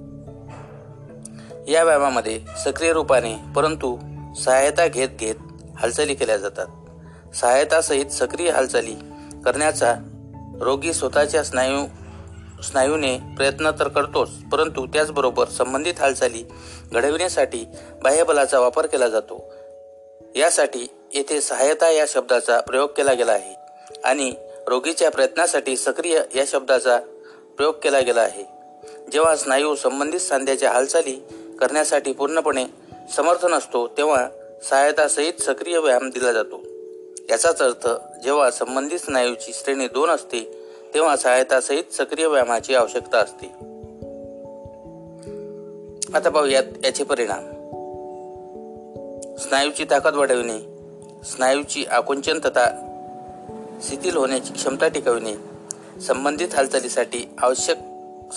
या 1.68 1.82
व्यायामामध्ये 1.84 2.40
सक्रिय 2.64 2.92
रूपाने 2.92 3.34
परंतु 3.56 3.96
सहायता 4.44 4.86
घेत 4.86 5.08
घेत 5.08 5.34
हालचाली 5.76 6.14
केल्या 6.14 6.36
जातात. 6.36 6.66
सहायतासहित 7.36 8.06
सक्रिय 8.06 8.50
हालचाली 8.50 8.94
करण्याचा 9.44 9.94
रोगी 10.60 10.92
स्वतःच्या 10.92 11.44
स्नायू 11.44 11.86
स्नायूने 12.62 13.18
प्रयत्न 13.36 13.70
तर 13.70 13.88
करतोच 13.88 14.28
परंतु 14.52 14.86
त्याचबरोबर 14.86 15.48
संबंधित 15.48 15.94
हालचाली 15.98 16.44
घडविण्यासाठी 16.92 17.64
बाह्यबलाचा 18.02 18.58
वापर 18.58 18.86
केला 18.86 19.08
जातो. 19.08 19.54
यासाठी 20.34 20.86
येथे 21.12 21.40
सहायता 21.40 21.90
या 21.90 22.04
शब्दाचा 22.08 22.60
प्रयोग 22.60 22.90
केला 22.96 23.12
गेला 23.12 23.32
आहे 23.32 23.54
आणि 24.04 24.34
रोगीच्या 24.66 25.10
प्रयत्नासाठी 25.10 25.76
सक्रिय 25.76 26.20
या 26.34 26.44
शब्दाचा 26.46 26.98
प्रयोग 27.56 27.74
केला 27.82 28.00
गेला 28.00 28.20
आहे. 28.20 28.44
जेव्हा 29.12 29.36
स्नायू 29.36 29.74
संबंधित 29.74 30.20
सांध्याच्या 30.20 30.72
हालचाली 30.72 31.24
करण्यासाठी 31.64 32.12
पूर्णपणे 32.12 32.64
समर्थ 33.16 33.46
नसतो 33.46 33.86
तेव्हा 33.86 34.28
सहायतासहित 34.70 35.42
सक्रिय 35.42 35.78
व्यायाम 35.78 36.10
दिला 36.10 36.32
जातो. 36.32 36.60
याचाच 37.30 37.62
अर्थ 37.62 37.88
जेव्हा 38.24 38.50
संबंधित 38.50 38.98
स्नायूची 38.98 39.52
श्रेणी 39.54 39.88
दोन 39.88 40.10
असते 40.10 40.68
तेव्हा 40.94 41.16
सहायतासहित 41.16 41.94
सक्रिय 41.94 42.26
व्यायामाची 42.26 42.74
आवश्यकता 42.74 43.18
असते. 43.18 43.46
आता 46.14 46.30
पाहूयात 46.30 46.62
याचे 46.84 47.04
परिणाम. 47.04 47.44
स्नायूची 49.36 49.84
ताकद 49.84 50.14
वाढविणे 50.14 50.58
स्नायूची 51.24 51.84
आकुंचन 51.84 52.38
तथा 52.38 52.66
शिथिल 53.82 54.16
होण्याची 54.16 54.52
क्षमता 54.52 54.88
टिकविणे 54.88 55.34
संबंधित 56.00 56.48
हालचालीसाठी 56.54 57.28
आवश्यक 57.38 57.76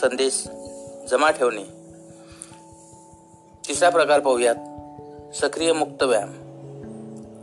संदेश 0.01 0.47
जमा 1.09 1.31
ठेवणे 1.31 1.76
तिसरा 3.67 3.89
प्रकार 3.89 4.19
पाहूयात. 4.19 4.55
सक्रिय 5.35 5.73
मुक्त 5.73 6.03
व्यायाम. 6.03 6.31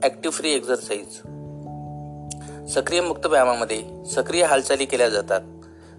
ॲक्टिव्ह 0.03 0.31
फ्री 0.31 0.53
एक्झरसाइज 0.53 1.17
सक्रिय 2.75 3.01
मुक्त 3.01 3.27
व्यायामामध्ये 3.27 3.83
सक्रिय 4.13 4.45
हालचाली 4.45 4.85
केल्या 4.85 5.09
जातात. 5.09 5.41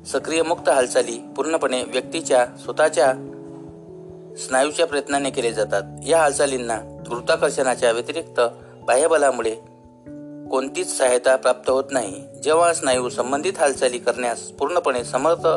सक्रिय 0.07 0.43
मुक्त 0.43 0.69
हालचाली 0.69 1.17
पूर्णपणे 1.35 1.83
व्यक्तीच्या 1.83 2.45
स्वतःच्या 2.63 3.13
स्नायूच्या 4.37 4.87
प्रयत्नाने 4.87 5.29
केले 5.29 5.51
जातात. 5.51 5.83
या 6.07 6.17
हालचालींना 6.17 6.77
गुरुत्वाकर्षणाच्या 7.09 7.91
व्यतिरिक्त 7.91 8.41
बाह्यबलामुळे 8.87 9.55
कोणतीच 10.51 10.97
सहायता 10.97 11.35
प्राप्त 11.35 11.69
होत 11.69 11.83
नाही. 11.91 12.23
जेव्हा 12.43 12.73
स्नायू 12.73 13.09
संबंधित 13.09 13.53
हालचाली 13.57 13.97
करण्यास 13.97 14.39
पूर्णपणे 14.39 15.03
समर्थ 15.03 15.47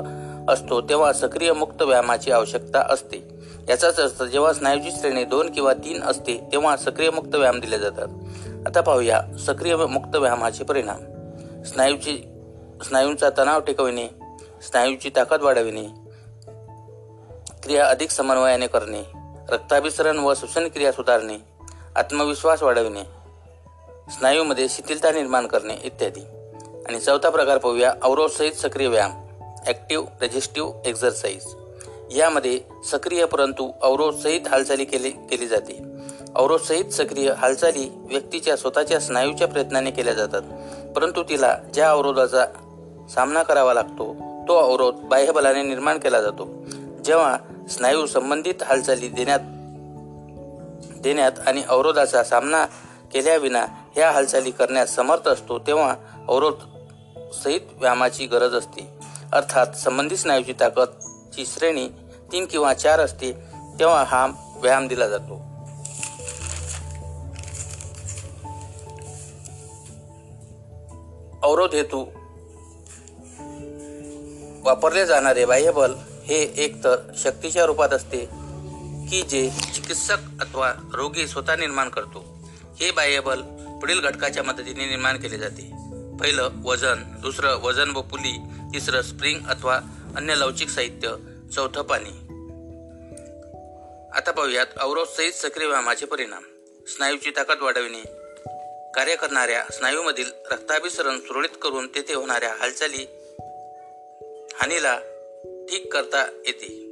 असतो 0.51 0.81
तेव्हा 0.81 1.13
सक्रिय 1.13 1.53
मुक्त 1.53 1.83
व्यायामाची 1.83 2.33
आवश्यकता 2.33 2.87
असते. 2.91 3.38
याचाच 3.69 4.01
अर्थ 4.01 4.23
जेव्हा 4.23 4.53
स्नायूची 4.53 4.91
श्रेणी 4.91 5.25
दोन 5.25 5.53
किंवा 5.53 5.73
तीन 5.75 6.03
असते 6.03 6.49
तेव्हा 6.53 6.77
सक्रिय 6.77 7.11
मुक्त 7.11 7.35
व्यायाम 7.35 7.61
दिले 7.61 7.79
जातात. 7.79 8.09
आता 8.67 8.81
पाहूया 8.81 9.23
सक्रिय 9.47 9.77
मुक्त 9.77 10.17
व्यायामाचे 10.17 10.65
परिणाम. 10.65 11.01
स्नायूची 11.65 12.23
स्नायूंचा 12.85 13.31
तणाव 13.39 13.61
टिकविणे 13.61 14.09
स्नायूची 14.63 15.11
ताकद 15.17 15.43
वाढविणे 15.43 15.85
क्रिया 17.63 17.87
अधिक 17.87 18.11
समन्वयाने 18.11 18.67
करणे 18.67 19.03
रक्ताभिसरण 19.49 20.19
व 20.19 20.35
श्वसन 20.35 20.69
क्रिया 20.69 20.93
सुधारणे 20.93 21.39
आत्मविश्वास 21.97 22.63
वाढविणे 22.63 23.03
स्नायूमध्ये 24.11 24.69
शिथिलता 24.69 25.11
निर्माण 25.11 25.47
करणे 25.47 25.75
इत्यादी. 25.85 26.21
आणि 26.89 27.01
चौथा 27.01 27.31
प्रकार 27.31 27.59
पाहूया 27.59 27.93
अवरोधसहित 28.03 28.53
सक्रिय 28.53 28.89
व्यायाम 28.89 29.13
ॲक्टिव्ह 29.67 30.07
रेजिस्टिव्ह 30.21 30.73
एक्झरसाइज. 30.87 31.58
यामध्ये 32.17 32.61
सक्रिय 32.91 33.25
परंतु 33.25 33.71
अवरोधसहित 33.83 34.41
हालचाली 34.49 34.85
केली 34.85 35.11
केली 35.11 35.47
जाते. 35.47 35.83
अवरोधसहित 36.35 36.85
सक्रिय 36.85 37.33
हालचाली 37.33 37.89
व्यक्तीच्या 37.95 38.57
स्वतःच्या 38.57 39.01
स्नायूच्या 39.01 39.49
प्रयत्नाने 39.49 39.91
केल्या 39.91 40.15
जातात. 40.15 40.43
परंतु 40.97 41.23
तिला 41.23 41.59
ज्या 41.75 41.91
अवरोधाचा 41.91 42.47
सामना 43.15 43.43
करावा 43.43 43.75
लागतो 43.75 44.15
तो 44.49 44.57
अवरोध 44.57 44.95
बाह्यबलाने 44.95 45.63
निर्माण 45.63 45.99
केला 45.99 46.23
जातो. 46.23 46.65
जेव्हा 47.05 47.37
स्नायू 47.71 48.07
संबंधित 48.07 48.63
हालचाली 48.63 49.09
देण्यात 49.09 49.41
देण्यात 51.01 51.33
आणि 51.47 51.63
अवरोधाचा 51.69 52.25
सामना 52.25 52.67
केल्याविना 53.13 53.67
ह्या 53.97 54.11
हालचाली 54.11 54.51
करण्यास 54.51 54.95
समर्थ 54.95 55.29
असतो 55.29 55.59
तेव्हा 55.59 55.95
अवरोध 56.29 56.55
सहित 57.45 57.61
व्यायामाची 57.77 58.27
गरज 58.27 58.55
असते. 58.55 58.89
अर्थात 59.33 59.67
संबंधित 59.67 60.19
स्नायूची 60.19 60.53
ताकद 60.61 60.87
व्यायामाची 61.39 61.59
श्रेणी 61.59 61.89
तीन 62.33 62.47
किंवा 62.47 62.75
चार 62.75 63.01
असते 63.01 63.33
तेव्हा 63.79 64.05
हा 64.05 64.27
व्यायाम 64.57 64.87
दिला 64.89 65.09
जातो. 65.09 65.35
अवरोध 71.43 71.75
हेतू. 71.75 72.05
वापरले 74.65 75.07
जाणारे 75.07 75.45
बाह्यबल 75.45 75.95
हे 76.25 76.53
एकतर 76.57 76.97
शक्तीच्या 77.17 77.67
रूपात 77.67 77.89
असते 77.89 78.19
की 79.09 79.23
जे 79.23 79.51
चिकित्सक 79.75 80.19
अथवा 80.41 80.73
रोगी 80.93 81.27
स्वतः 81.27 81.57
निर्माण 81.57 81.89
करतो. 81.89 82.25
हे 82.81 82.91
बाह्यबल 82.91 83.43
पुढील 83.81 84.01
घटकाच्या 84.01 84.43
मदतीने 84.43 84.87
निर्माण 84.87 85.17
केले 85.17 85.39
जाते. 85.39 85.71
पहिलं 86.21 86.49
वजन 86.65 87.03
दुसरं 87.23 87.57
वजन 87.63 87.91
व 87.91 88.01
पुली 88.01 88.39
तिसरं 88.75 89.03
स्प्रिंग 89.03 89.41
अथवा 89.49 89.81
अन्य 90.17 90.35
लवचिक 90.35 90.69
साहित्य 90.69 91.17
चौथं 91.55 91.83
पाणी. 91.83 92.29
आता 94.19 94.31
पाहूयात 94.31 94.67
अवरोध 94.77 95.09
सहित 95.09 95.33
सक्रिय 95.33 95.67
व्यायामाचे 95.67 96.07
परिणाम. 96.07 96.43
स्नायूची 96.87 97.31
ताकद 97.31 97.59
वाढविणे. 97.61 98.03
कार्य 98.95 99.17
करणाऱ्या 99.17 99.65
स्नायूमधील 99.73 100.31
रक्ताभिसरण 100.51 101.21
सुरळीत 101.21 101.57
करून 101.63 101.87
तेथे 101.87 102.15
होणाऱ्या 102.15 102.55
हालचाली 102.59 103.07
हानीला 104.55 104.99
ठीक 105.71 105.93
करता 105.93 106.43
येते. 106.47 106.89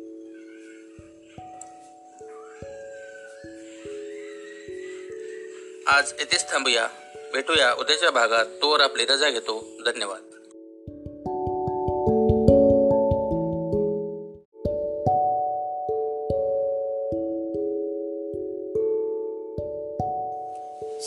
आज 5.87 6.12
येथेच 6.18 6.50
थांबूया. 6.50 6.88
भेटूया 7.33 7.74
उद्याच्या 7.74 8.11
भागात. 8.11 8.46
तोवर 8.46 8.81
आपली 8.81 9.07
रजा 9.07 9.31
घेतो. 9.31 9.70
धन्यवाद. 9.85 10.25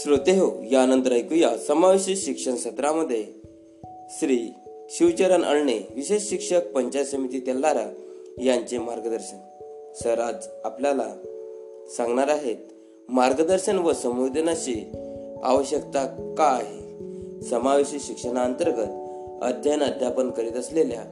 श्रोते 0.03 0.31
हो 0.31 0.63
यानंतर 0.71 1.11
ऐकूया 1.11 1.57
समावेशित 1.57 2.17
शिक्षण 2.17 2.55
सत्रामध्ये. 2.55 3.25
श्री 4.09 4.53
शिवचरण 4.89 5.43
अळणे 5.43 5.87
विशेष 5.95 6.29
शिक्षक 6.29 6.71
पंचायत 6.71 7.05
समिती 7.05 7.39
तेल्लारा 7.39 7.93
यांचे 8.43 8.77
मार्गदर्शन. 8.77 9.37
सर 10.03 10.19
आज 10.19 10.35
आपल्याला 10.63 11.15
सांगणार 11.97 12.27
आहेत 12.27 12.55
मार्गदर्शन 13.09 13.77
व 13.77 13.93
संवेदनाची 13.93 14.91
आवश्यकता 15.43 16.33
का 16.37 16.43
आहे? 16.43 16.79
समावेशित 17.41 17.99
शिक्षणाअंतर्गत 17.99 18.91
अध्ययन 19.43 19.83
अध्यापन 19.83 20.29
करीत 20.29 20.53
असलेल्या 20.53 21.03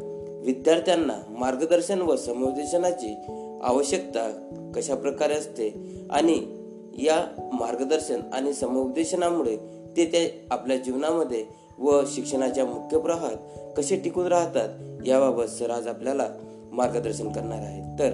विद्यार्थ्यांना 0.46 1.18
मार्गदर्शन 1.30 2.02
व 2.02 2.16
संवेदनाची 2.16 3.16
आवश्यकता 3.64 4.50
कशा 4.76 4.96
प्रकारे 4.96 5.34
असते 5.34 5.74
आणि 6.10 6.57
या 6.98 7.50
मार्गदर्शन 7.54 8.22
आणि 8.34 8.54
समुपदेशनामुळे 8.54 9.56
ते 9.98 10.06
ते 10.06 10.48
आपल्या 10.52 10.78
जीवनामध्ये 10.78 11.46
व 11.80 12.02
शिक्षणाच्या 12.08 12.66
मुख्य 12.66 13.00
प्रवाहात 13.00 13.36
कसे 13.78 13.96
टिकून 13.96 14.28
राहतात 14.28 14.70
याबाबत 15.08 15.44
सर 15.44 15.70
आज 15.70 15.88
आपल्याला 15.88 16.28
मार्गदर्शन 16.72 17.32
करणार 17.32 17.58
आहेत. 17.58 18.00
तर 18.00 18.10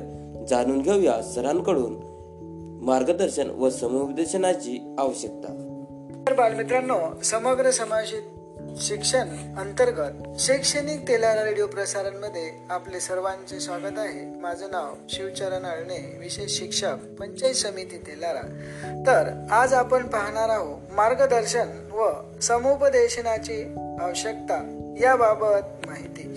जाणून 0.49 0.81
घेऊया 0.81 1.21
सरांकडून 1.21 1.95
मार्गदर्शन 2.83 3.49
व 3.49 3.69
समुपदेशनाची 3.69 4.95
आवश्यकता. 4.99 5.69
तर 6.27 6.33
बालमित्रांनो 6.33 7.21
समग्र 7.23 7.71
समाजिक 7.71 8.32
शिक्षण 8.81 9.55
अंतर्गत 9.57 10.11
शैक्षणिक 10.39 11.07
तेलारा 11.07 11.43
रेडिओ 11.43 11.67
प्रसारणमध्ये 11.67 12.51
आपले 12.69 12.99
सर्वांचे 12.99 13.59
स्वागत 13.59 13.99
आहे. 13.99 14.39
माझं 14.39 14.71
नाव 14.71 14.93
शिवचरण 15.09 15.63
अळणे 15.65 16.17
विशेष 16.19 16.59
शिक्षक 16.59 16.95
पंचायत 17.19 17.53
समिती 17.53 17.97
तेलारा. 17.97 18.41
तर 19.07 19.47
आज 19.51 19.73
आपण 19.73 20.07
पाहणार 20.07 20.49
आहोत 20.49 20.81
मार्गदर्शन 20.91 21.89
व 21.91 22.11
समुपदेशनाची 22.39 23.75
आवश्यकता 24.01 24.79
याबाबत 25.01 25.87
माहिती. 25.87 26.35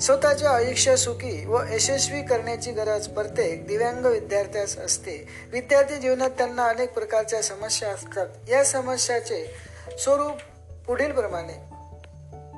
स्वतःचे 0.00 0.46
आयुष्य 0.46 0.96
सुखी 0.96 1.46
व 1.46 1.58
यशस्वी 1.70 2.22
करण्याची 2.22 2.70
गरज 2.70 3.08
प्रत्येक 3.08 3.66
दिव्यांग 3.66 4.04
विद्यार्थ्यास 4.04 4.78
असते. 4.78 5.26
विद्यार्थी 5.52 5.96
जीवनात 5.96 6.30
त्यांना 6.30 6.64
अनेक 6.64 6.92
प्रकारच्या 6.92 7.42
समस्या 7.42 7.88
असतात. 7.88 8.26
या 8.48 8.64
समस्याचे 8.64 9.54
स्वरूप 9.98 10.32
पुढील 10.86 11.12
प्रमाणे 11.12 11.67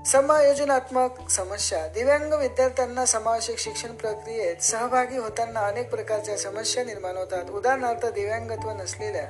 समायोजनात्मक 0.06 1.30
समस्या. 1.30 1.86
दिव्यांग 1.86 2.32
विद्यार्थ्यांना 2.32 3.06
समावेशक 3.06 3.58
शिक्षण 3.58 3.88
प्रक्रियेत 3.88 4.62
सहभागी 4.62 5.16
होताना 5.16 5.60
अनेक 5.60 5.90
प्रकारच्या 5.90 6.36
समस्या 6.36 6.84
निर्माण 6.84 7.16
होतात. 7.16 7.50
उदाहरणार्थ 7.50 8.06
दिव्यांगत्व 8.06 8.70
नसलेल्या 8.70 9.26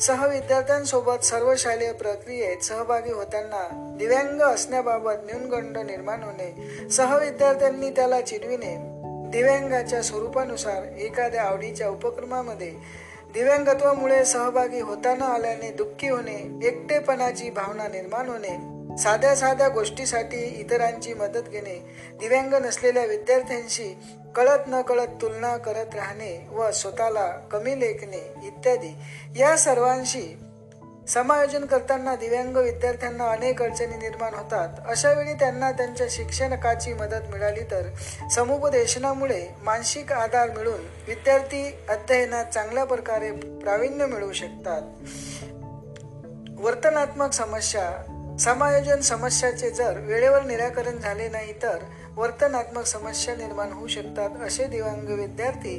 सहविद्यार्थ्यांसोबत 0.00 1.24
सर्व 1.24 1.54
शालेय 1.56 1.92
प्रक्रियेत 1.92 2.64
सहभागी 2.64 3.12
होताना 3.12 3.94
दिव्यांग 3.98 4.40
असण्याबाबत 4.40 5.24
न्यूनगंड 5.24 5.78
निर्माण 5.78 6.22
होणे 6.22 6.88
सहविद्यार्थ्यांनी 6.88 7.90
त्याला 7.90 8.20
चिडविणे 8.20 8.76
दिव्यांगाच्या 9.30 10.02
स्वरूपानुसार 10.02 10.82
एखाद्या 10.98 11.42
आवडीच्या 11.42 11.88
उपक्रमामध्ये 11.88 12.70
दिव्यांगत्वामुळे 13.34 14.24
सहभागी 14.24 14.80
होताना 14.80 15.24
आल्याने 15.24 15.70
दुःखी 15.70 16.08
होणे 16.08 16.66
एकटेपणाची 16.68 17.50
भावना 17.50 17.88
निर्माण 17.88 18.28
होणे 18.28 18.77
साध्या 18.98 19.36
साध्या 19.36 19.68
गोष्टीसाठी 19.68 20.36
इतरांची 20.36 21.14
मदत 21.14 21.48
घेणे 21.48 21.94
दिव्यांग 22.20 22.54
नसलेल्या 22.54 23.04
विद्यार्थ्यांशी 23.04 23.98
कळत 24.34 24.58
न 24.68 24.80
कळत 24.80 25.06
तुलना 25.22 25.56
करत 25.56 25.94
राहणे 25.94 26.48
व 26.50 26.70
स्वतःला 26.70 27.26
कमी 27.26 27.80
लेखणे 27.80 28.32
इत्यादी 28.46 28.96
या 29.36 29.56
सर्वांशी 29.56 30.38
समायोजन 31.08 31.64
करताना 31.64 32.16
दिव्यांग 32.16 32.56
विद्यार्थ्यांना 32.56 33.24
अनेक 33.24 33.62
अडचणी 33.62 33.96
निर्माण 33.96 34.34
होतात. 34.34 34.68
अशा 34.86 35.12
वेळी 35.12 35.32
त्यांना 35.32 35.72
त्यांच्या 35.72 36.06
शिक्षणकाची 36.10 36.92
मदत 36.92 37.30
मिळाली 37.30 37.60
तर 37.60 37.82
समुपदेशनामुळे 38.30 39.46
मानसिक 39.62 40.12
आधार 40.12 40.50
मिळून 40.50 40.80
विद्यार्थी 41.08 41.74
अध्ययनात 41.88 42.44
चांगल्या 42.44 42.84
प्रकारे 42.84 43.30
प्रावीण्य 43.32 44.06
मिळवू 44.06 44.32
शकतात. 44.32 44.82
वर्तनात्मक 46.60 47.32
समस्या 47.32 48.14
समायोजन 48.40 49.00
समस्याचे 49.00 49.70
जर 49.70 49.98
वेळेवर 49.98 50.42
निराकरण 50.42 50.98
झाले 50.98 51.28
नाही 51.28 51.52
तर 51.52 51.78
वर्तनात्मक 52.16 52.84
समस्या 52.86 53.34
निर्माण 53.36 53.72
होऊ 53.72 53.86
शकतात 53.86 54.46
असे 54.46 54.64
दिव्यांग 54.64 55.08
विद्यार्थी. 55.08 55.76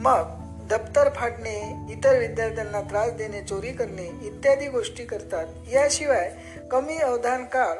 मग 0.00 0.22
दप्तर 0.70 1.08
फाडणे 1.14 1.56
इतर 1.92 2.18
विद्यार्थ्यांना 2.18 2.80
त्रास 2.80 3.12
देणे 3.12 3.42
चोरी 3.42 3.72
करणे 3.72 4.06
इत्यादी 4.26 4.68
गोष्टी 4.68 5.04
करतात. 5.04 5.46
याशिवाय 5.72 6.32
कमी 6.70 6.96
अवधान 6.96 7.44
काळ 7.44 7.76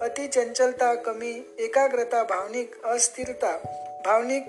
अतिचंचलता 0.00 0.94
कमी 0.94 1.54
एकाग्रता 1.58 2.22
भावनिक 2.22 2.84
अस्थिरता 2.84 3.56
भावनिक 4.04 4.44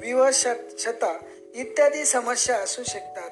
विवशता 0.00 1.16
इत्यादी 1.54 2.04
समस्या 2.04 2.56
असू 2.56 2.82
शकतात. 2.82 3.30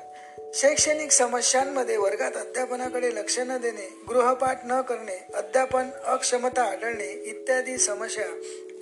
शैक्षणिक 0.55 1.11
समस्यांमध्ये 1.11 1.97
वर्गात 1.97 2.37
अध्यापनाकडे 2.37 3.15
लक्ष 3.15 3.39
न 3.39 3.57
देणे 3.57 3.89
गृहपाठ 4.09 4.61
न 4.65 4.81
करणे 4.81 5.27
अध्यापन 5.35 5.89
अक्षमता 6.05 6.63
आढळणे 6.63 7.07
इत्यादी 7.07 7.79
समस्या 7.79 8.25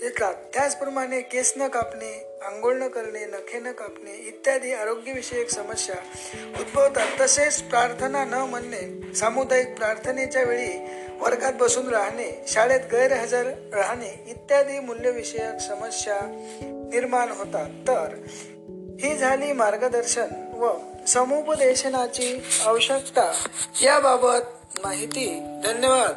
येतात. 0.02 0.34
त्याचप्रमाणे 0.54 1.20
केस 1.20 1.52
न 1.56 1.68
कापणे 1.68 2.38
आंघोळ 2.42 2.74
न 2.74 2.88
करणे 2.88 3.24
नखे 3.26 3.58
न 3.58 3.72
कापणे 3.72 4.14
इत्यादी 4.14 4.72
आरोग्यविषयक 4.72 5.50
समस्या 5.50 5.94
उद्भवतात. 6.60 7.20
तसेच 7.20 7.62
प्रार्थना 7.62 8.24
न 8.24 8.34
म्हणणे 8.34 9.14
सामुदायिक 9.14 9.74
प्रार्थनेच्या 9.76 10.42
वेळी 10.42 10.86
वर्गात 11.20 11.52
बसून 11.52 11.88
राहणे 11.88 12.44
शाळेत 12.48 12.80
गैरहजर 12.92 13.52
राहणे 13.72 14.24
इत्यादी 14.28 14.78
मूल्यविषयक 14.78 15.60
समस्या 15.60 16.18
निर्माण 16.62 17.28
होतात. 17.28 17.70
तर 17.88 18.14
ही 19.00 19.16
झाली 19.16 19.52
मार्गदर्शन 19.52 20.28
व 20.54 20.68
समुपदेशनाची 21.06 22.42
आवश्यकता 22.66 23.32
याबाबत 23.82 24.40
माहिती. 24.84 25.40
धन्यवाद. 25.64 26.12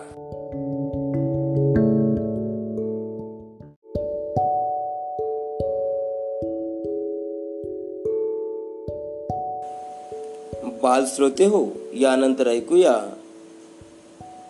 बाल 10.84 11.06
श्रोते 11.15 11.45
हो 11.45 11.65
यानंतर 11.93 12.47
ऐकूया. 12.47 13.13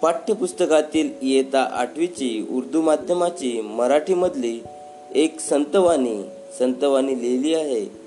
पाठ्यपुस्तकातील 0.02 1.10
इयत्ता 1.22 1.62
आठवीची 1.72 2.48
उर्दू 2.52 2.82
माध्यमाची 2.82 3.62
मराठीमधली 3.62 4.64
एक 5.16 5.40
संतवाणी 5.40 6.24
संतवाणी 6.60 7.22
लिहिली 7.22 7.54
आहे. 7.54 7.99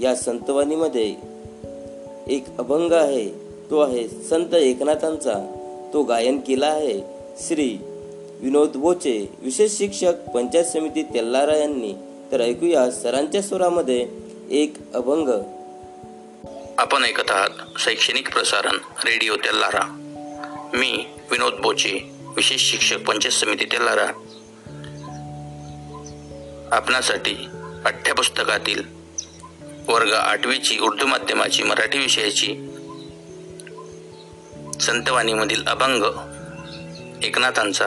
या 0.00 0.16
संतवाणीमध्ये 0.16 1.14
एक 2.28 2.44
अभंग 2.58 2.92
आहे 2.92 3.28
तो 3.70 3.80
आहे 3.80 4.08
संत 4.08 4.54
एकनाथांचा. 4.54 5.58
तो 5.92 6.02
गायन 6.02 6.40
केला 6.40 6.66
आहे 6.66 7.00
श्री 7.38 7.78
विनोद 8.40 8.76
बोचे 8.76 9.34
विशेष 9.38 9.78
शिक्षक 9.78 10.14
पंचायत 10.34 10.64
समिती 10.64 11.02
तेल्लारा 11.02 11.56
यांनी. 11.56 11.92
तर 12.32 12.40
ऐकूया 12.40 12.90
सरांच्या 12.90 13.42
स्वरामध्ये 13.42 14.08
एक 14.50 14.74
अभंग. 14.94 15.28
आपण 16.78 17.04
ऐकत 17.04 17.30
आहात 17.30 17.50
शैक्षणिक 17.78 18.32
प्रसारण 18.32 18.76
रेडिओ 19.04 19.36
तेल्लारा. 19.36 19.84
मी 20.74 21.04
विनोद 21.30 21.52
बोचे 21.52 22.10
विशेष 22.36 22.70
शिक्षक 22.70 22.98
पंचायत 23.02 23.32
समिती 23.32 23.64
तेल्लारा. 23.64 24.06
आपणासाठी 26.72 27.34
पाठ्यपुस्तकातील 27.84 29.01
वर्ग 29.88 30.12
आठवीची 30.12 30.78
उर्दू 30.78 31.06
माध्यमाची 31.06 31.62
मराठी 31.62 31.98
विषयाची. 31.98 32.68
संतवाणीमधील 34.80 35.66
अभंग 35.66 36.04
एकनाथांचा. 37.24 37.86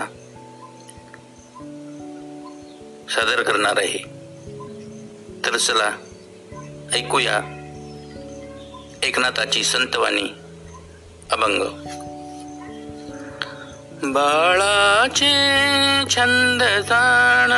सादर 3.10 3.42
करणार 3.42 3.78
आहे. 3.78 3.98
तर 5.46 5.58
चला 5.58 5.92
ऐकूया 6.94 7.40
एकनाथाची 9.04 9.64
संतवाणी 9.64 10.34
अभंग. 11.32 11.62
बाळाचे 14.14 15.32
छंद 16.10 16.64
जाण. 16.64 17.52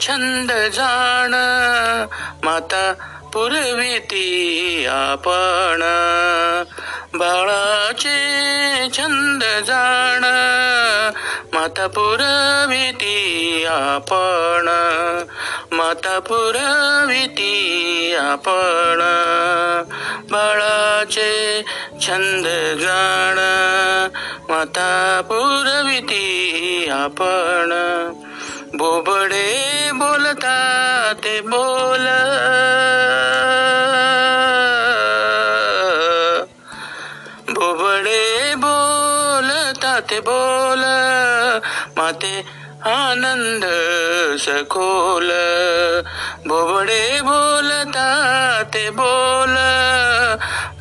छंद 0.00 0.52
जाण 0.52 1.34
माता 2.44 2.92
पुरविती 3.32 4.86
आपण. 4.90 5.80
बाळाचे 7.14 8.18
छंद 8.96 9.42
जाण 9.42 10.24
माता 11.54 11.86
पुरविती 11.86 13.16
आपण. 13.68 14.68
माता 15.72 16.18
पुरविती 16.18 17.54
आपण. 18.20 18.98
बाळाचे 20.30 21.62
छंद 22.00 22.46
जाण 22.80 23.38
माता 24.52 25.20
पुरविती 25.24 26.26
आपण. 26.92 27.70
बोबडे 28.74 29.90
बोलता 29.94 30.56
ते 31.12 31.40
बोल. 31.40 32.06
बोबडे 37.54 38.54
बोलता 38.54 40.00
ते 40.00 40.20
बोल. 40.20 40.84
माते 41.98 42.44
आनंद 42.86 43.64
सखोल. 44.38 45.30
बोबडे 46.46 47.20
बोलता 47.20 48.08
ते 48.62 48.90
बोल. 48.90 49.56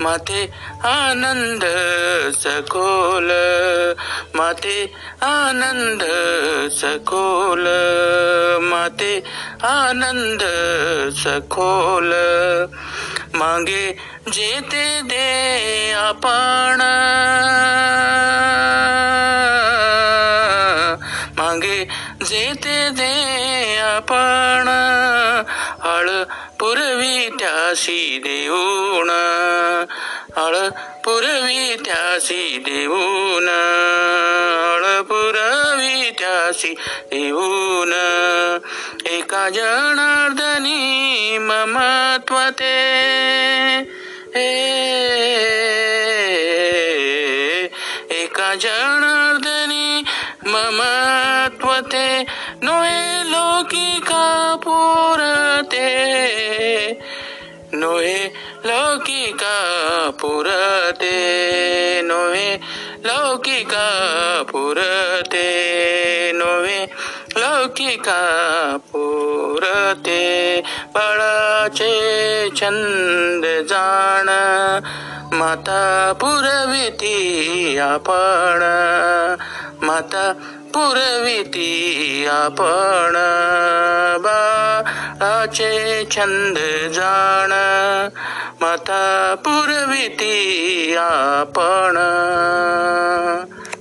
माते 0.02 0.69
आनंद 0.84 1.64
सखोल 2.34 3.32
माते 4.36 4.94
आनंद 5.22 6.04
सखोल 6.72 7.66
माते 8.62 9.24
आनंद 9.64 10.44
सखोल. 11.16 12.14
मागे 13.34 13.98
जेते 14.34 15.02
दे 15.04 15.94
आपण. 15.94 16.82
मागे 21.38 21.88
जेते 22.26 22.90
दे 22.90 23.78
आपण. 23.78 24.68
हळ 25.84 26.24
पुरवी 26.60 27.30
त्याशी 27.40 28.20
देऊन. 28.24 29.10
हळ 30.38 30.70
पुरवी 31.04 31.76
त्यासी 31.86 32.58
देऊन 32.58 33.48
हळ 34.64 35.02
पुरवी 35.02 36.12
त्यासी 36.20 36.74
देऊन. 37.12 37.94
एका 39.06 39.50
जनार्दनी 39.50 41.38
ममत्वते 41.38 42.80
एका 48.10 48.56
जनार्दनी 48.56 50.02
ममत्वते 50.46 51.80
ते 51.92 52.26
नोहे 52.62 54.00
का 54.00 54.56
पुरते. 54.64 55.80
नोहे 57.74 58.49
लौकिका 58.66 59.58
पुरते 60.22 61.12
नोवे 62.04 62.60
लौकिका 63.06 63.88
पुरते 64.52 65.48
नोवे 66.36 66.80
लौकिका 67.38 68.22
पुरते 68.92 70.26
बळाचे 70.96 71.94
छंद 72.56 73.46
जाण 73.70 74.30
माता 75.38 76.14
पुरविती 76.22 77.16
आपण. 77.78 78.60
माता 79.82 80.34
पुरविती 80.74 82.26
आपण 82.30 83.14
बाळाचे 84.22 86.04
छंद 86.12 86.58
जाण. 86.94 87.52
माता 88.62 89.36
पुरविती 89.46 90.96
आपण. 90.98 91.94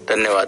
धन्यवाद. 0.09 0.47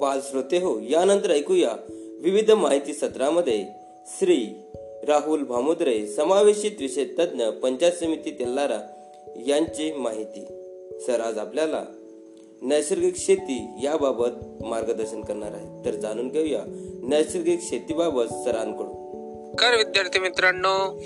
बाल 0.00 0.20
श्रोते 0.30 0.56
हो 0.56 0.80
यानंतर 0.82 1.30
ऐकूया 1.30 1.70
विविध 2.22 2.50
माहिती 2.50 2.92
सत्रामध्ये. 2.92 3.77
श्री 4.08 4.46
राहुल 5.02 5.42
भामुद्रे 5.42 6.06
समावेशित 6.06 6.72
विषय 6.80 7.04
तज्ज्ञ 7.04 7.44
पंचायत 7.44 7.92
समिती 7.92 8.30
तेल्लारा 8.30 8.78
यांची 9.46 9.92
माहिती. 9.92 10.44
सर 11.06 11.20
आज 11.20 11.38
आपल्याला 11.38 11.84
नैसर्गिक 12.62 13.16
शेती 13.16 13.66
याबाबत 13.82 14.64
मार्गदर्शन 14.64 15.20
करणार 15.20 15.52
आहे. 15.52 15.84
तर 15.84 15.94
जाणून 15.94 16.28
घेऊया 16.28 16.60
नैसर्गिक 17.02 17.60
शेतीबाबत 17.62 18.24
सरांकडून. 18.24 19.54
कर 19.54 19.76
विद्यार्थी 19.76 20.18
मित्रांनो. 20.18 21.00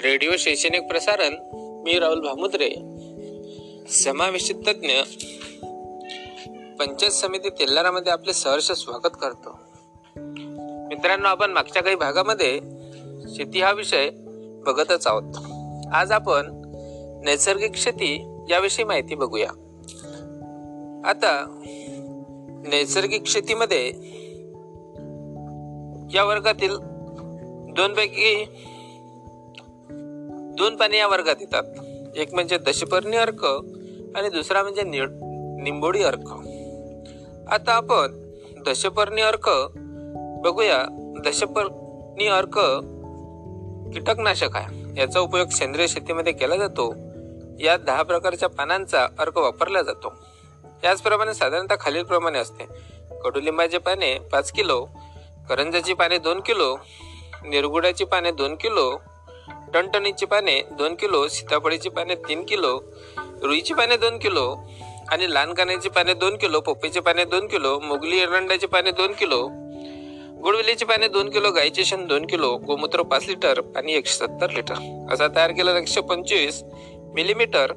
रेडिओ 0.00 0.30
शैक्षणिक 0.38 0.82
प्रसारण 0.82 1.34
मी 1.82 1.98
राहुल 1.98 2.20
भामुद्रे. 2.20 2.70
समावेशित 3.88 4.54
तज्ञ 4.54 4.92
पंचायत 6.78 7.12
समिती 7.12 7.50
तेल्लारामध्ये 7.50 8.12
आपले 8.12 8.32
सहर्ष 8.32 8.72
स्वागत 8.72 9.12
करतो. 9.20 9.63
मित्रांनो 11.04 11.28
आपण 11.28 11.50
मागच्या 11.50 11.82
काही 11.82 11.96
भागामध्ये 11.96 12.60
शेती 13.28 13.60
हा 13.60 13.72
विषय 13.72 14.10
बघतच 14.66 15.06
आहोत. 15.06 15.34
आज 15.92 16.12
आपण 16.12 16.46
नैसर्गिक 17.24 17.74
शेती 17.74 18.26
याविषयी 18.50 18.84
माहिती 18.84 19.14
बघूया. 19.14 19.50
आता 21.04 21.60
नैसर्गिक 22.66 23.26
शेतीमध्ये 23.26 23.88
या 26.14 26.24
वर्गातील 26.24 26.76
दोनपैकी 27.72 28.44
दोन 30.58 30.76
पाणी 30.76 30.96
या 30.96 31.06
वर्गात 31.06 31.36
येतात. 31.40 31.64
एक 32.16 32.34
म्हणजे 32.34 32.58
दशपर्णी 32.58 33.16
अर्क 33.16 33.44
आणि 34.16 34.28
दुसरा 34.28 34.62
म्हणजे 34.62 34.82
निंबोडी 35.62 36.02
अर्क. 36.02 36.28
आता 37.52 37.72
आपण 37.72 38.30
दशपर्णी 38.66 39.22
अर्क 39.22 39.50
बघूया 40.44 40.84
दशपर्णी 41.24 42.26
अर्क 42.26 42.58
कीटकनाशक 43.94 44.56
आहे. 44.56 45.00
याचा 45.00 45.20
उपयोग 45.20 45.48
सेंद्रिय 45.48 45.88
शेतीमध्ये 45.88 46.32
केला 46.32 46.56
जातो. 46.56 46.92
यात 47.60 47.78
दहा 47.78 48.02
प्रकारच्या 48.02 48.48
पानांचा 48.48 49.06
अर्क 49.18 49.38
वापरला 49.38 49.82
जातो. 49.82 50.12
याचप्रमाणे 50.84 51.34
साधारणतः 51.34 51.74
खालीलप्रमाणे 51.80 52.38
असते. 52.38 52.64
कडुलिंबाचे 53.24 53.78
पाने 53.78 54.18
पाच 54.32 54.52
किलो 54.52 54.84
करंजाची 55.48 55.94
पाने 55.94 56.18
दोन 56.18 56.40
किलो 56.40 56.76
निरगुडाची 57.44 58.04
पाने 58.04 58.30
दोन 58.30 58.54
किलो 58.54 58.96
टणटणीची 59.74 60.26
पाने 60.26 60.60
दोन 60.78 60.94
किलो 60.94 61.26
सीताफळीची 61.28 61.88
पाने 61.88 62.14
तीन 62.28 62.44
किलो 62.44 62.78
रुईची 63.42 63.74
पाने 63.74 63.96
दोन 63.96 64.18
किलो 64.18 64.54
आणि 65.08 65.34
लहान 65.34 65.52
कान्याची 65.54 65.88
पाने 65.88 66.14
दोन 66.14 66.36
किलो 66.36 66.60
पोपईची 66.60 67.00
पाने 67.00 67.24
दोन 67.24 67.46
किलो 67.46 67.78
मोगली 67.78 68.18
एरंडाची 68.18 68.66
पाने 68.66 68.90
दोन 68.90 69.12
किलो 69.12 69.48
गुडवेलीची 70.44 70.84
पाने 70.84 71.06
दोन 71.08 71.28
किलो 71.30 71.50
गाईचे 71.50 71.84
शेण 71.84 72.06
दोन 72.06 72.24
किलो 72.26 72.48
गोमूत्र 72.66 73.02
पाच 73.02 73.26
लिटर 73.28 73.60
आणि 73.76 73.92
एकशे 73.92 74.14
सत्तर 74.14 74.50
लिटर. 74.50 74.74
असा 75.12 75.26
तयार 75.36 75.50
केलेला 75.50 75.78
एकशे 75.78 76.00
पंचवीस 76.00 76.62
मिलीमीटर 77.14 77.72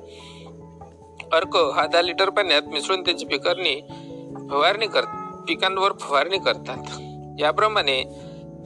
अर्क 1.33 1.55
हा 1.75 1.85
दहा 1.87 2.01
लिटर 2.01 2.29
पाण्यात 2.29 2.67
मिसळून 2.67 3.01
त्याची 3.01 3.25
पिकारणी 3.25 3.79
फवारणी 4.49 4.87
कर 4.87 5.05
पिकांवर 5.47 5.93
फवारणी 5.99 6.37
करतात. 6.37 6.91
याप्रमाणे 7.39 8.03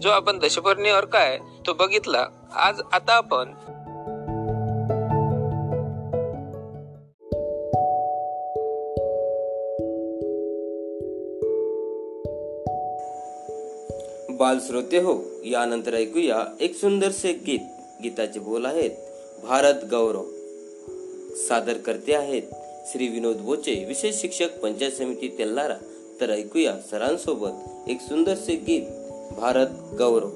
जो 0.02 0.10
आपण 0.10 0.40
दशपर्णी 0.40 0.90
अर्क 0.90 1.16
आहे 1.16 1.38
तो 1.68 1.74
बघितला. 1.74 2.26
आज 2.56 2.82
आता 2.92 3.14
आपण 3.14 3.54
बाल 14.42 14.60
श्रोते 14.60 14.98
हो 14.98 15.42
यानंतर 15.46 15.94
ऐकूया 15.94 16.38
एक 16.62 16.76
सुंदरसे 16.76 17.34
गीत. 17.34 17.60
गीताचे 18.04 18.40
बोल 18.40 18.66
आहेत 18.66 18.90
भारत 19.44 19.74
गौरव. 19.92 20.24
सादर 21.36 21.74
करते 21.74 22.14
आहेत 22.14 22.42
श्री 22.92 23.08
विनोद 23.08 23.36
बोचे 23.38 23.86
विशेष 23.88 24.16
शिक्षक 24.16 24.58
पंचायत 24.60 24.92
समिती 24.92 25.28
तेल्लारा 25.28 25.78
तर 26.22 26.30
ऐकूया 26.30 26.74
सरांसोबत 26.92 27.90
एक 27.90 27.98
सुंदरसे 28.02 28.56
गीत 28.56 28.82
भारत 29.38 29.70
गौरव. 29.98 30.32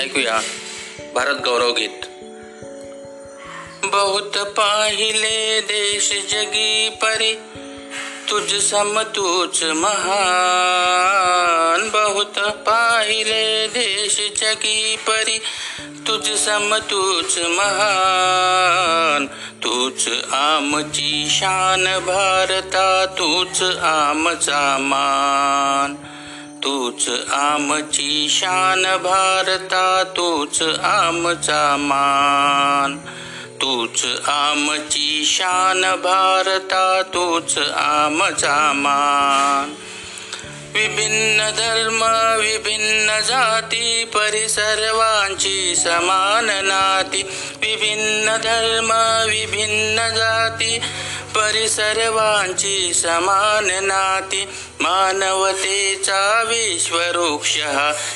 ऐकूया 0.00 0.40
भारत 1.14 1.36
गौरव 1.44 1.72
गीत. 1.72 1.98
बहुत 3.84 4.38
पाहिले 4.38 5.60
देश 5.60 6.12
जगी 6.30 6.88
परी 7.02 7.32
तुझ 8.30 8.52
सम 8.52 9.02
तूच 9.02 9.64
महान 9.64 11.88
बहुत 11.88 12.38
पाहिले 12.38 13.66
देश 13.66 14.40
जगी 14.40 14.96
परी 14.96 15.38
तुझ 16.06 16.30
सम 16.30 16.78
तूच 16.90 17.38
महान 17.38 19.26
तूच 19.62 20.08
आमची 20.32 21.28
शान 21.30 21.84
भारता 21.84 23.06
तूच 23.06 23.62
आमचा 23.82 24.76
मान. 24.80 25.94
तूच 26.62 27.10
आमची 27.32 28.26
शान 28.30 28.82
भारता 28.82 30.04
तूच 30.04 30.62
आमचा 30.82 31.76
मान. 31.78 32.98
तूच 33.62 34.04
आमची 34.26 35.24
शान 35.26 35.80
भारता 35.80 37.02
तूच 37.02 37.58
आमचा 37.74 38.72
मान. 38.74 39.74
विभिन्न 40.72 41.50
धर्म 41.50 42.02
विभिन्न 42.40 43.20
जाती 43.20 44.04
परी 44.04 44.48
सर्वांची 44.48 45.76
समान 45.76 46.44
नाती. 46.44 47.22
विभिन्न 47.60 48.36
धर्म 48.36 48.92
विभिन्न 49.30 49.96
जाती 49.96 50.78
परी 51.34 51.68
सर्वांची 51.68 52.94
समान 52.94 53.84
नाती. 53.84 54.44
मानवतेचा 54.80 56.44
विश्ववृक्ष 56.48 57.56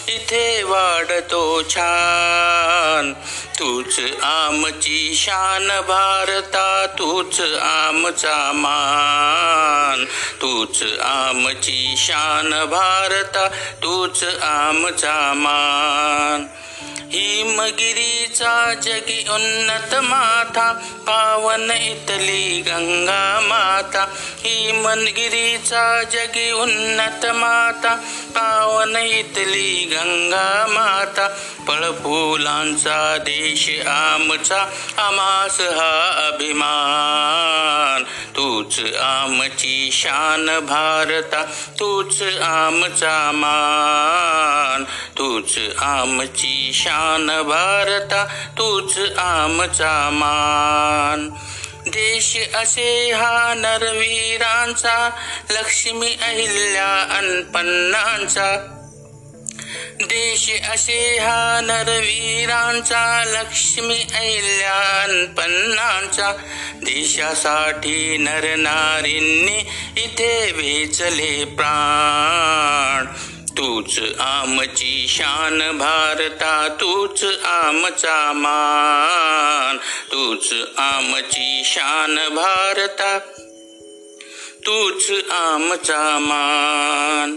इथे 0.08 0.62
वाढतो 0.62 1.62
छान. 1.70 3.12
तूच 3.58 4.00
आमची 4.22 5.14
शान 5.14 5.68
भारता 5.68 6.86
तूच 6.98 7.40
आमचा 7.62 8.52
मान. 8.54 10.04
तूच 10.42 10.82
आमची 11.00 11.94
शान 11.96 12.50
भारता 12.64 13.48
तूच 13.82 14.24
आमचा 14.42 15.32
मान. 15.36 16.46
हिमगिरीचा 17.12 18.74
जगी 18.74 19.28
उन्नत 19.28 19.94
माथा 19.94 20.72
पावन 21.06 21.70
इतली 21.70 22.60
गंगा 22.60 23.40
माता. 23.42 24.04
हिमगिरीचा 24.18 26.02
जगी 26.02 26.52
उन्नत 26.52 27.26
माता 27.26 27.94
पावन 28.30 28.96
इतली 28.96 29.84
गंगा 29.92 30.66
माता. 30.68 31.28
फळफुलांचा 31.68 33.16
देश 33.16 33.86
आमचा 33.86 34.62
आमास 34.96 35.60
हा 35.60 36.30
अभिमान. 36.32 38.02
तूच 38.04 38.80
आमची 39.00 39.90
शान 39.92 40.46
भारता 40.46 41.44
तूच 41.80 42.22
आमचा 42.42 43.30
मान. 43.34 44.84
तूच 45.18 45.58
आमची 45.78 46.70
शान 46.74 46.95
भारता 47.42 48.24
तूच 48.58 48.98
आमचा 49.18 50.10
मान. 50.12 51.30
देश 51.86 52.36
असे 52.54 53.12
हा 53.12 53.54
नरवीरांचा 53.54 55.10
लक्ष्मी 55.50 56.16
अहिल्या 56.22 57.18
अनपन्नांचा. 57.18 58.72
देश 60.00 60.50
असे 60.74 61.18
हा 61.18 61.60
नरवीरांचा 61.62 63.24
लक्ष्मी 63.26 64.02
अहिल्यान 64.14 65.26
पन्नांचा 65.26 66.32
देशासाठी 66.74 68.16
नरनारींनी 68.16 69.58
इथे 70.02 70.52
वेचले 70.52 71.44
प्राण. 71.44 73.06
तूच 73.56 73.98
आमची 74.18 75.06
शान 75.08 75.78
भारता 75.78 76.68
तूच 76.80 77.24
आमचा 77.44 78.32
मान. 78.32 79.76
तूच 80.12 80.54
आमची 80.76 81.62
शान 81.64 82.14
भारता 82.14 83.18
तूच 84.66 85.10
आमचा 85.30 86.18
मान. 86.20 87.36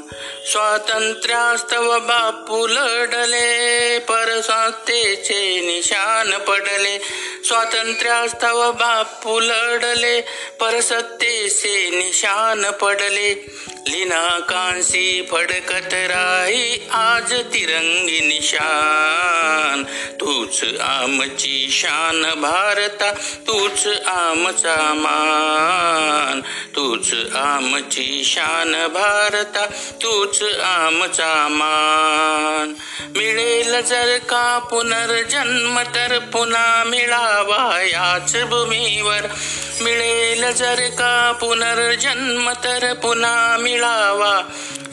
स्वातंत्र्यास्तव 0.52 2.00
बापू 2.00 2.68
लढले 2.68 4.00
परसत्तेचे 4.00 5.60
निशान 5.60 6.38
पडले. 6.38 7.00
स्वातंत्र्यास्तव 7.44 8.72
बापू 8.72 9.40
लढले 9.40 10.22
परसत्तेचे 10.60 11.90
निशान 11.90 12.72
पडले. 12.72 13.52
लीना 13.88 14.40
कांसी 14.40 15.28
फडकत 15.32 15.94
राही 15.94 16.88
आज 16.92 17.34
तिरंगी 17.34 18.20
निशान. 18.28 19.84
तूच 20.20 20.64
आमची 20.82 21.68
शान 21.72 22.22
भारता 22.22 23.12
तूच 23.48 23.88
आमचा 24.06 24.94
मान. 24.96 26.42
तूच 26.76 27.14
आमची 27.36 28.24
शान 28.26 28.88
भारता 28.88 29.66
तूच 30.04 30.44
आमचा 30.64 31.48
मान. 31.52 32.74
मिळेल 33.18 33.82
जर 33.82 34.18
का 34.18 34.60
पुनर्जन्म 34.60 35.80
तर 35.80 36.20
पुन्हा 36.20 36.84
मिळावा 36.84 37.82
याच 37.82 38.44
भूमीवर. 38.44 39.28
मिळेल 39.82 40.52
जर 40.52 40.88
का 40.88 41.32
पुनर्जन्म 41.32 42.50
तर 42.50 42.94
पुन्हा 42.94 43.58
मिळावा. 43.80 44.42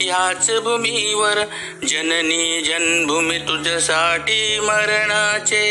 याच 0.01 0.51
भूमीवर 0.51 1.45
जननी 1.89 2.61
जन्मभूमी 2.61 3.39
तुझसाठी 3.39 4.61
मरणाचे 4.61 5.65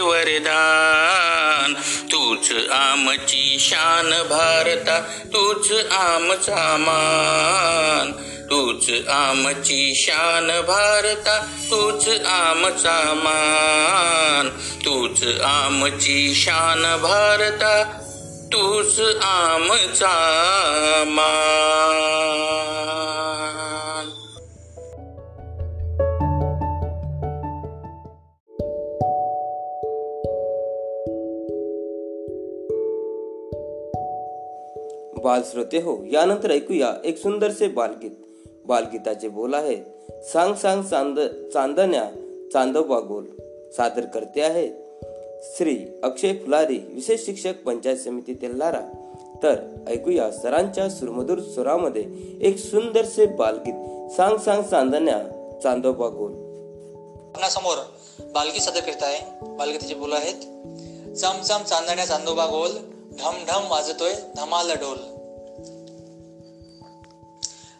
वरदान. 0.00 1.74
तूच 2.12 2.52
आमची 2.70 3.56
शान 3.60 4.10
भारता 4.10 5.00
तूच 5.26 5.72
आमचा 5.90 6.76
मान. 6.78 8.12
तूच 8.50 8.90
आमची 9.08 9.92
शान 9.94 10.46
भारता 10.46 11.46
तूच 11.70 12.08
आमचा 12.26 13.12
मान. 13.16 14.48
तूच 14.84 15.24
आमची 15.44 16.34
शान 16.34 16.82
भारता 16.82 17.98
तूच 18.52 19.00
आमचा 19.22 20.12
बाल 35.24 35.42
श्रोते 35.42 35.78
हो, 35.78 36.04
यानंतर 36.12 36.50
ऐकूया 36.50 36.94
एक 37.04 37.18
सुंदर 37.18 37.50
सुंदरसे 37.50 37.68
बालगीत. 37.68 38.10
बालगीताचे 38.66 39.28
बोल 39.28 39.54
आहेत 39.54 39.82
सांग 40.24 40.54
सांग 40.54 40.82
चाँद 40.82 41.20
चांदण्या 41.52 42.04
चांदोबा 42.52 42.98
गोल. 43.00 43.24
सादर 43.76 44.04
करते 44.04 44.40
आहेत 44.40 44.72
श्री 45.42 46.00
अक्षय 46.04 46.32
फुलारी 46.32 46.76
विशेष 46.76 47.26
शिक्षक 47.26 47.54
पंचायत 47.66 47.96
समिती 47.96 48.34
तेल्हारा. 48.34 48.80
तर 49.42 49.54
ऐकूया 49.88 50.30
सरांच्या 50.30 50.90
सुरमधुर 50.90 51.38
स्वरामध्ये 51.38 52.04
एक 52.40 52.58
सुंदरसे 52.58 53.26
बालगीत. 53.26 54.10
सांग 54.10 54.36
सांग 54.36 54.62
चांदण्या 54.62 55.18
चांदोबा 55.62 56.08
गोल. 56.08 56.32
आपणासमोर 57.34 57.76
बालगीत 58.34 58.60
सादर 58.60 58.80
करत 58.80 59.02
आहे 59.02 59.46
बालगीताचे 59.56 59.94
बोल 59.94 60.12
आहेत. 60.12 60.34
चम 61.14 61.42
चम 61.42 61.62
चांदण्या 61.62 62.06
चांदोबा 62.06 62.46
गोल. 62.46 62.70
ढम 63.20 63.34
ढम 63.48 63.70
वाजतोय 63.70 64.14
धमाल 64.36 64.72
ढोल 64.74 64.98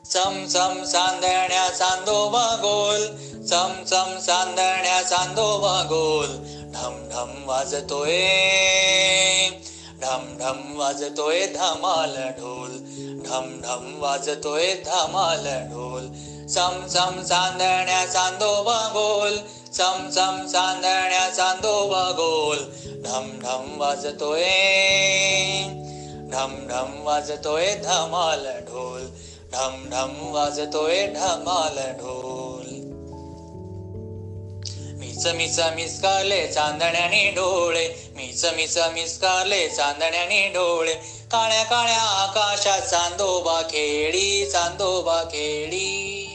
चम 0.05 0.47
चम 0.47 0.85
चांदण्या 0.85 1.69
चांदोबा 1.71 2.57
गोल. 2.61 3.07
चम 3.43 3.85
चम 3.85 4.19
चांदण्या 4.19 5.03
चांदोबा 5.03 5.83
गोल. 5.85 6.63
ढम 6.75 7.09
ढम 7.23 7.45
वाजतोय. 7.45 8.29
ढम 10.03 10.37
ढम 10.41 10.77
वाजतोय 10.77 11.47
धमाल 11.47 12.16
ढोल. 12.16 12.70
ढम 13.27 13.61
ढम 13.61 13.99
वाजतोय 13.99 14.75
धमाल 14.75 15.45
ढोल. 15.47 16.11
सम 16.49 16.87
सम 16.89 17.23
चांदण्या 17.23 18.07
चांदो 18.07 18.62
गोल. 18.68 19.39
सम 19.73 20.11
सम 20.11 20.47
चांदण्या 20.53 21.31
चांदो 21.31 21.87
गोल. 21.95 22.59
ढम 22.87 23.31
ढम 23.43 23.77
वाजतोय. 23.77 24.45
ढम 26.33 26.66
ढम 26.70 27.03
वाजतोय 27.03 27.75
धमाल 27.75 28.47
ढोल. 28.47 29.12
ढम 29.53 29.85
ढम 29.91 30.31
वाजतोय 30.31 31.07
धमाल 31.07 31.93
ढोल. 31.93 32.41
मिच 35.27 35.59
मिच 35.59 35.61
मिसकाले 35.61 36.47
चांदण्याने 36.47 37.31
डोळे. 37.31 37.89
मिच 38.14 38.45
मिच 38.45 38.79
मिसकाले 38.79 39.68
चांदण्याने 39.68 40.49
डोळे. 40.49 40.95
काळ्या 41.33 41.62
काळ्या 41.62 42.01
आकाशात 42.01 42.81
चांदोबा 42.81 43.62
खेळी 43.62 44.51
चांदोबा 44.51 45.23
खेळी 45.23 46.29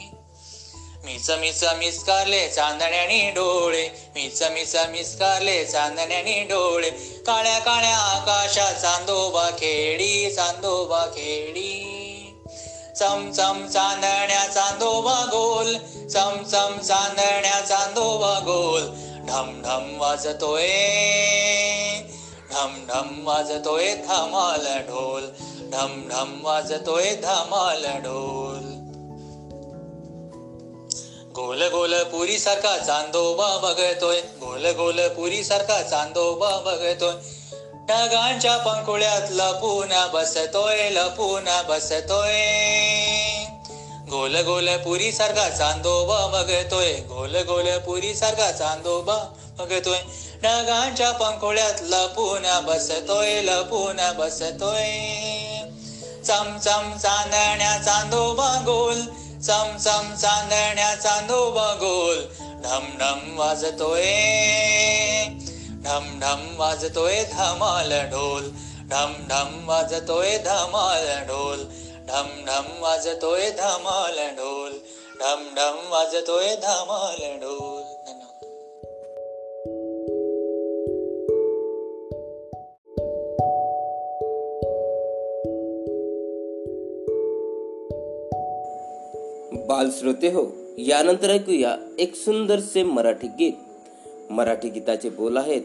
मिच 1.03 1.29
मिच 1.29 1.63
मिसकाले 1.63 2.47
चांदण्याने 2.47 3.29
डोळे. 3.29 3.89
मिच 4.15 4.43
मिच 4.43 4.75
मिसकाले 4.75 5.65
चांदण्याने 5.65 6.43
डोळे. 6.43 6.89
काळ्या 7.27 7.59
काळ्या 7.59 7.97
आकाशात 7.97 8.73
चांदोबा 8.73 9.49
खेळी 9.49 10.29
चांदोबा 10.35 11.05
खेळी 11.05 12.06
चम 12.99 13.31
चम 13.31 13.67
चांदण्या 13.67 14.47
चांदोबा 14.47 15.25
गोल 15.25 15.77
चम 16.07 16.43
चम 16.43 16.77
चांदण्या 16.79 17.61
चांदोबा 17.61 18.39
गोल. 18.39 18.81
ढम 19.27 19.61
ढम 19.65 19.97
वाजतोय 19.97 20.67
ढम 22.51 22.85
ढम 22.89 23.27
वाजतोय 23.27 23.93
धमाल 23.93 24.65
ढोल. 24.79 25.21
ढम 25.73 26.09
ढम 26.11 26.39
वाजतोय 26.43 27.15
धमाल 27.15 27.85
ढोल. 27.85 28.77
गोल 31.35 31.67
गोल 31.67 32.03
पुरी 32.03 32.39
सारखा 32.39 32.77
चांदोबा 32.77 33.57
बघतोय. 33.57 34.21
गोल 34.21 34.71
गोल 34.71 35.07
पुरी 35.07 35.43
सारखा 35.43 35.81
चांदोबा 35.81 36.49
बघतोय. 36.49 37.13
ढगांच्या 37.87 38.57
पंकुळ्यात 38.57 39.21
लपून 39.29 40.09
बसतोय 40.13 40.89
लपून 40.89 41.61
बसतोय. 41.69 42.41
गोल 44.09 44.35
गोल 44.35 44.77
पुरी 44.77 45.11
सारखा 45.11 45.49
चांदोबा 45.49 46.27
बघतोय. 46.27 46.93
गोल 46.93 47.35
गोल 47.35 47.77
पुरी 47.77 48.15
सारखा 48.15 48.51
चांदोबा 48.51 49.17
बघतोय. 49.59 49.97
ढगांच्या 50.43 51.11
पंकुळ्यात 51.11 51.73
लपून 51.81 52.65
बसतोय 52.65 53.41
लपून 53.41 54.11
बसतोय. 54.17 54.89
चमचम 56.25 56.97
चांदण्या 56.97 57.77
चांदोबा 57.85 58.61
गोल 58.65 59.01
चमचम 59.41 60.15
चांदण्या 60.15 60.95
चांदोबा 60.95 61.73
गोल. 61.73 62.25
ढम 62.39 62.85
ढम 62.99 63.39
वाजतोय. 63.39 64.13
ढम 65.87 66.19
ढम 66.19 66.55
वाजतोय 66.57 67.23
धमाल 67.23 67.89
ढोल. 67.89 68.43
ढम 68.87 69.13
ढम 69.29 69.65
वाजतोय 69.67 70.37
धमाल 70.37 71.05
ढोल. 71.27 71.57
ढम 72.07 72.45
ढम 72.45 72.81
वाजतोय 72.81 73.49
धमाल 73.49 74.15
ढोल. 74.15 74.71
ढम 75.19 75.43
ढम 75.55 75.89
वाजतोय 75.89 76.55
धमाल 76.55 77.17
ढोल. 77.17 77.83
धन्यवाद. 78.07 78.47
बाल 89.67 89.89
श्रोते 89.89 90.27
हो 90.27 90.51
यानंतर 90.77 91.29
ऐकूया 91.29 91.77
एक 91.99 92.15
सुंदरसे 92.15 92.83
मराठी 92.83 93.27
गीत. 93.27 93.53
मराठी 94.31 94.69
गीताचे 94.69 95.09
बोल 95.09 95.37
आहेत 95.37 95.61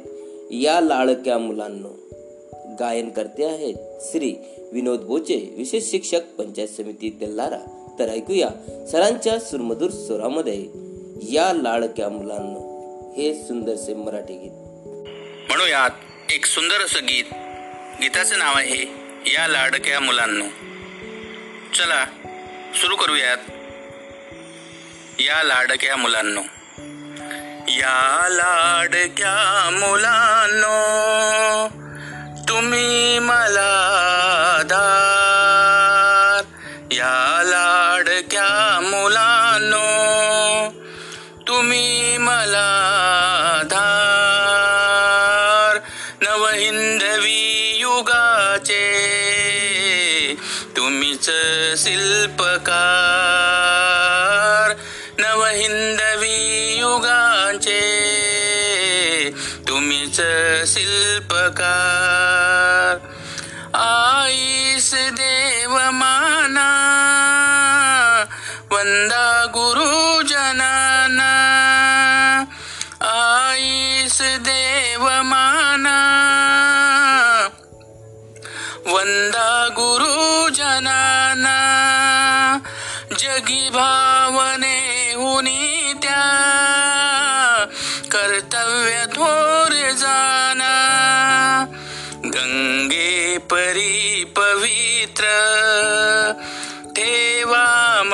या 0.53 0.81
लाडक्या 0.81 1.39
मुलांनो 1.39 1.89
गायन 2.81 3.11
करते 3.11 3.45
आहेत 3.45 3.75
श्री 4.01 4.35
विनोद 4.73 5.01
बोचे 5.01 5.55
विशेष 5.57 5.85
शिक्षक 5.85 6.21
पंचायत 6.39 6.69
समिती 6.69 7.19
तेल्लारा 7.21 7.89
तर 7.99 8.09
ऐकूया 8.09 8.49
सरांच्या 8.93 9.39
सुरमधूर 9.39 9.91
स्वरामध्ये 9.91 10.67
या 11.33 11.53
लाडक्या 11.53 12.09
मुलांनो 12.09 12.73
हे 13.13 13.35
सुंदरसे 13.35 13.95
मराठी 13.95 14.39
गीत. 14.39 14.51
म्हणूयात 15.49 15.91
एक 16.33 16.47
सुंदर 16.47 16.85
असं 16.85 17.05
गीत. 17.05 17.25
गीताचं 18.03 18.39
नाव 18.39 18.55
आहे 18.57 18.83
या 19.33 19.49
लाडक्या 19.49 20.01
मुलांनो. 20.01 20.45
चला 21.75 22.05
सुरू 22.75 22.97
करूयात. 22.97 23.39
या 25.21 25.43
लाडक्या 25.43 25.97
मुलांनो. 25.97 26.41
या 27.75 28.29
लाडक्या 28.31 29.71
मुलांनो 29.73 30.79
तुम्ही 32.49 33.19
मला 33.19 33.71
दार. 34.65 36.43
या 36.93 37.43
लाडक्या 37.45 38.81
मुलांनो 38.83 39.81
तुम्ही 41.49 42.19
मला 42.19 42.69
धार 43.71 45.79
नवहिंदवी 46.23 47.77
युगाचे 47.81 48.89
तुम्हीच 50.77 51.31
शिल्पकार. 51.77 53.02
शिल्पकार। 60.15 61.92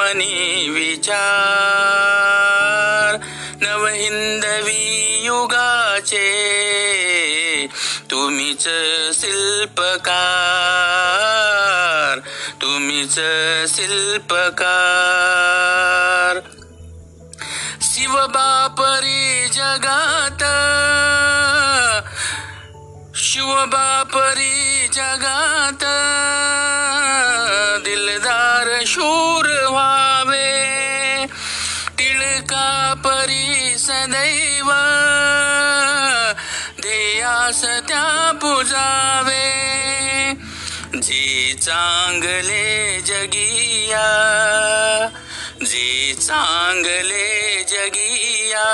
मनी 0.08 0.68
विचार. 0.68 3.16
नवहिंदवी 3.60 5.20
युगाचे 5.24 6.26
तुम्हीच 8.10 8.68
शिल्पकार. 9.20 12.18
तुम्हीच 12.62 13.18
शिल्पकार. 13.76 16.40
शिवबापरी 17.82 19.48
जगात 19.52 20.42
शिवबापरी 23.16 24.88
जगात 24.92 25.84
ध्येयास 37.48 37.88
त्या 37.88 38.30
पुजावे 38.34 39.44
जी 41.02 41.54
चांगले 41.62 43.00
जगिया 43.00 44.08
जी 45.62 46.14
चांगले 46.14 47.64
जगिया 47.68 48.66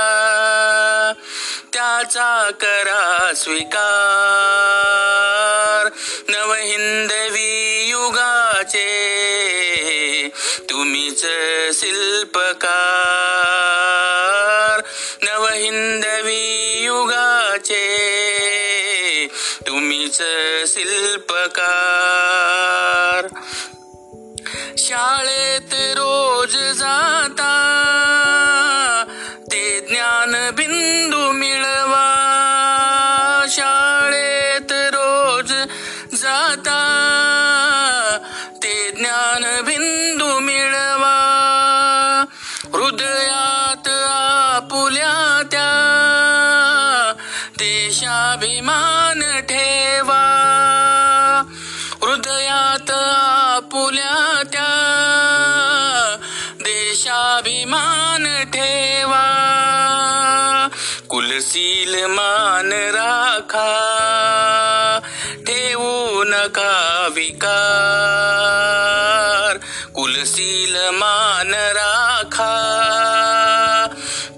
त्याचा 1.73 2.51
करा 2.61 3.33
स्वीकार. 3.37 3.79
नवहिंदवी 6.29 7.87
युगाचे 7.89 8.91
तुम्हीच 10.71 11.25
शिल्पकार. 11.81 13.74
नवहिंदवी 15.25 16.85
युगाचे 16.85 17.85
तुम्हीच 19.67 20.21
शिल्पकार. 20.67 23.29
शाळेत 24.79 25.73
रोज 25.73 26.57
शील 61.55 62.07
मान 62.07 62.73
राखा 62.73 63.71
ठेवू 65.47 66.25
नका 66.25 67.09
विकार. 67.15 69.59
कुलशील 69.95 70.77
मान 70.77 71.55
राखा 71.55 72.55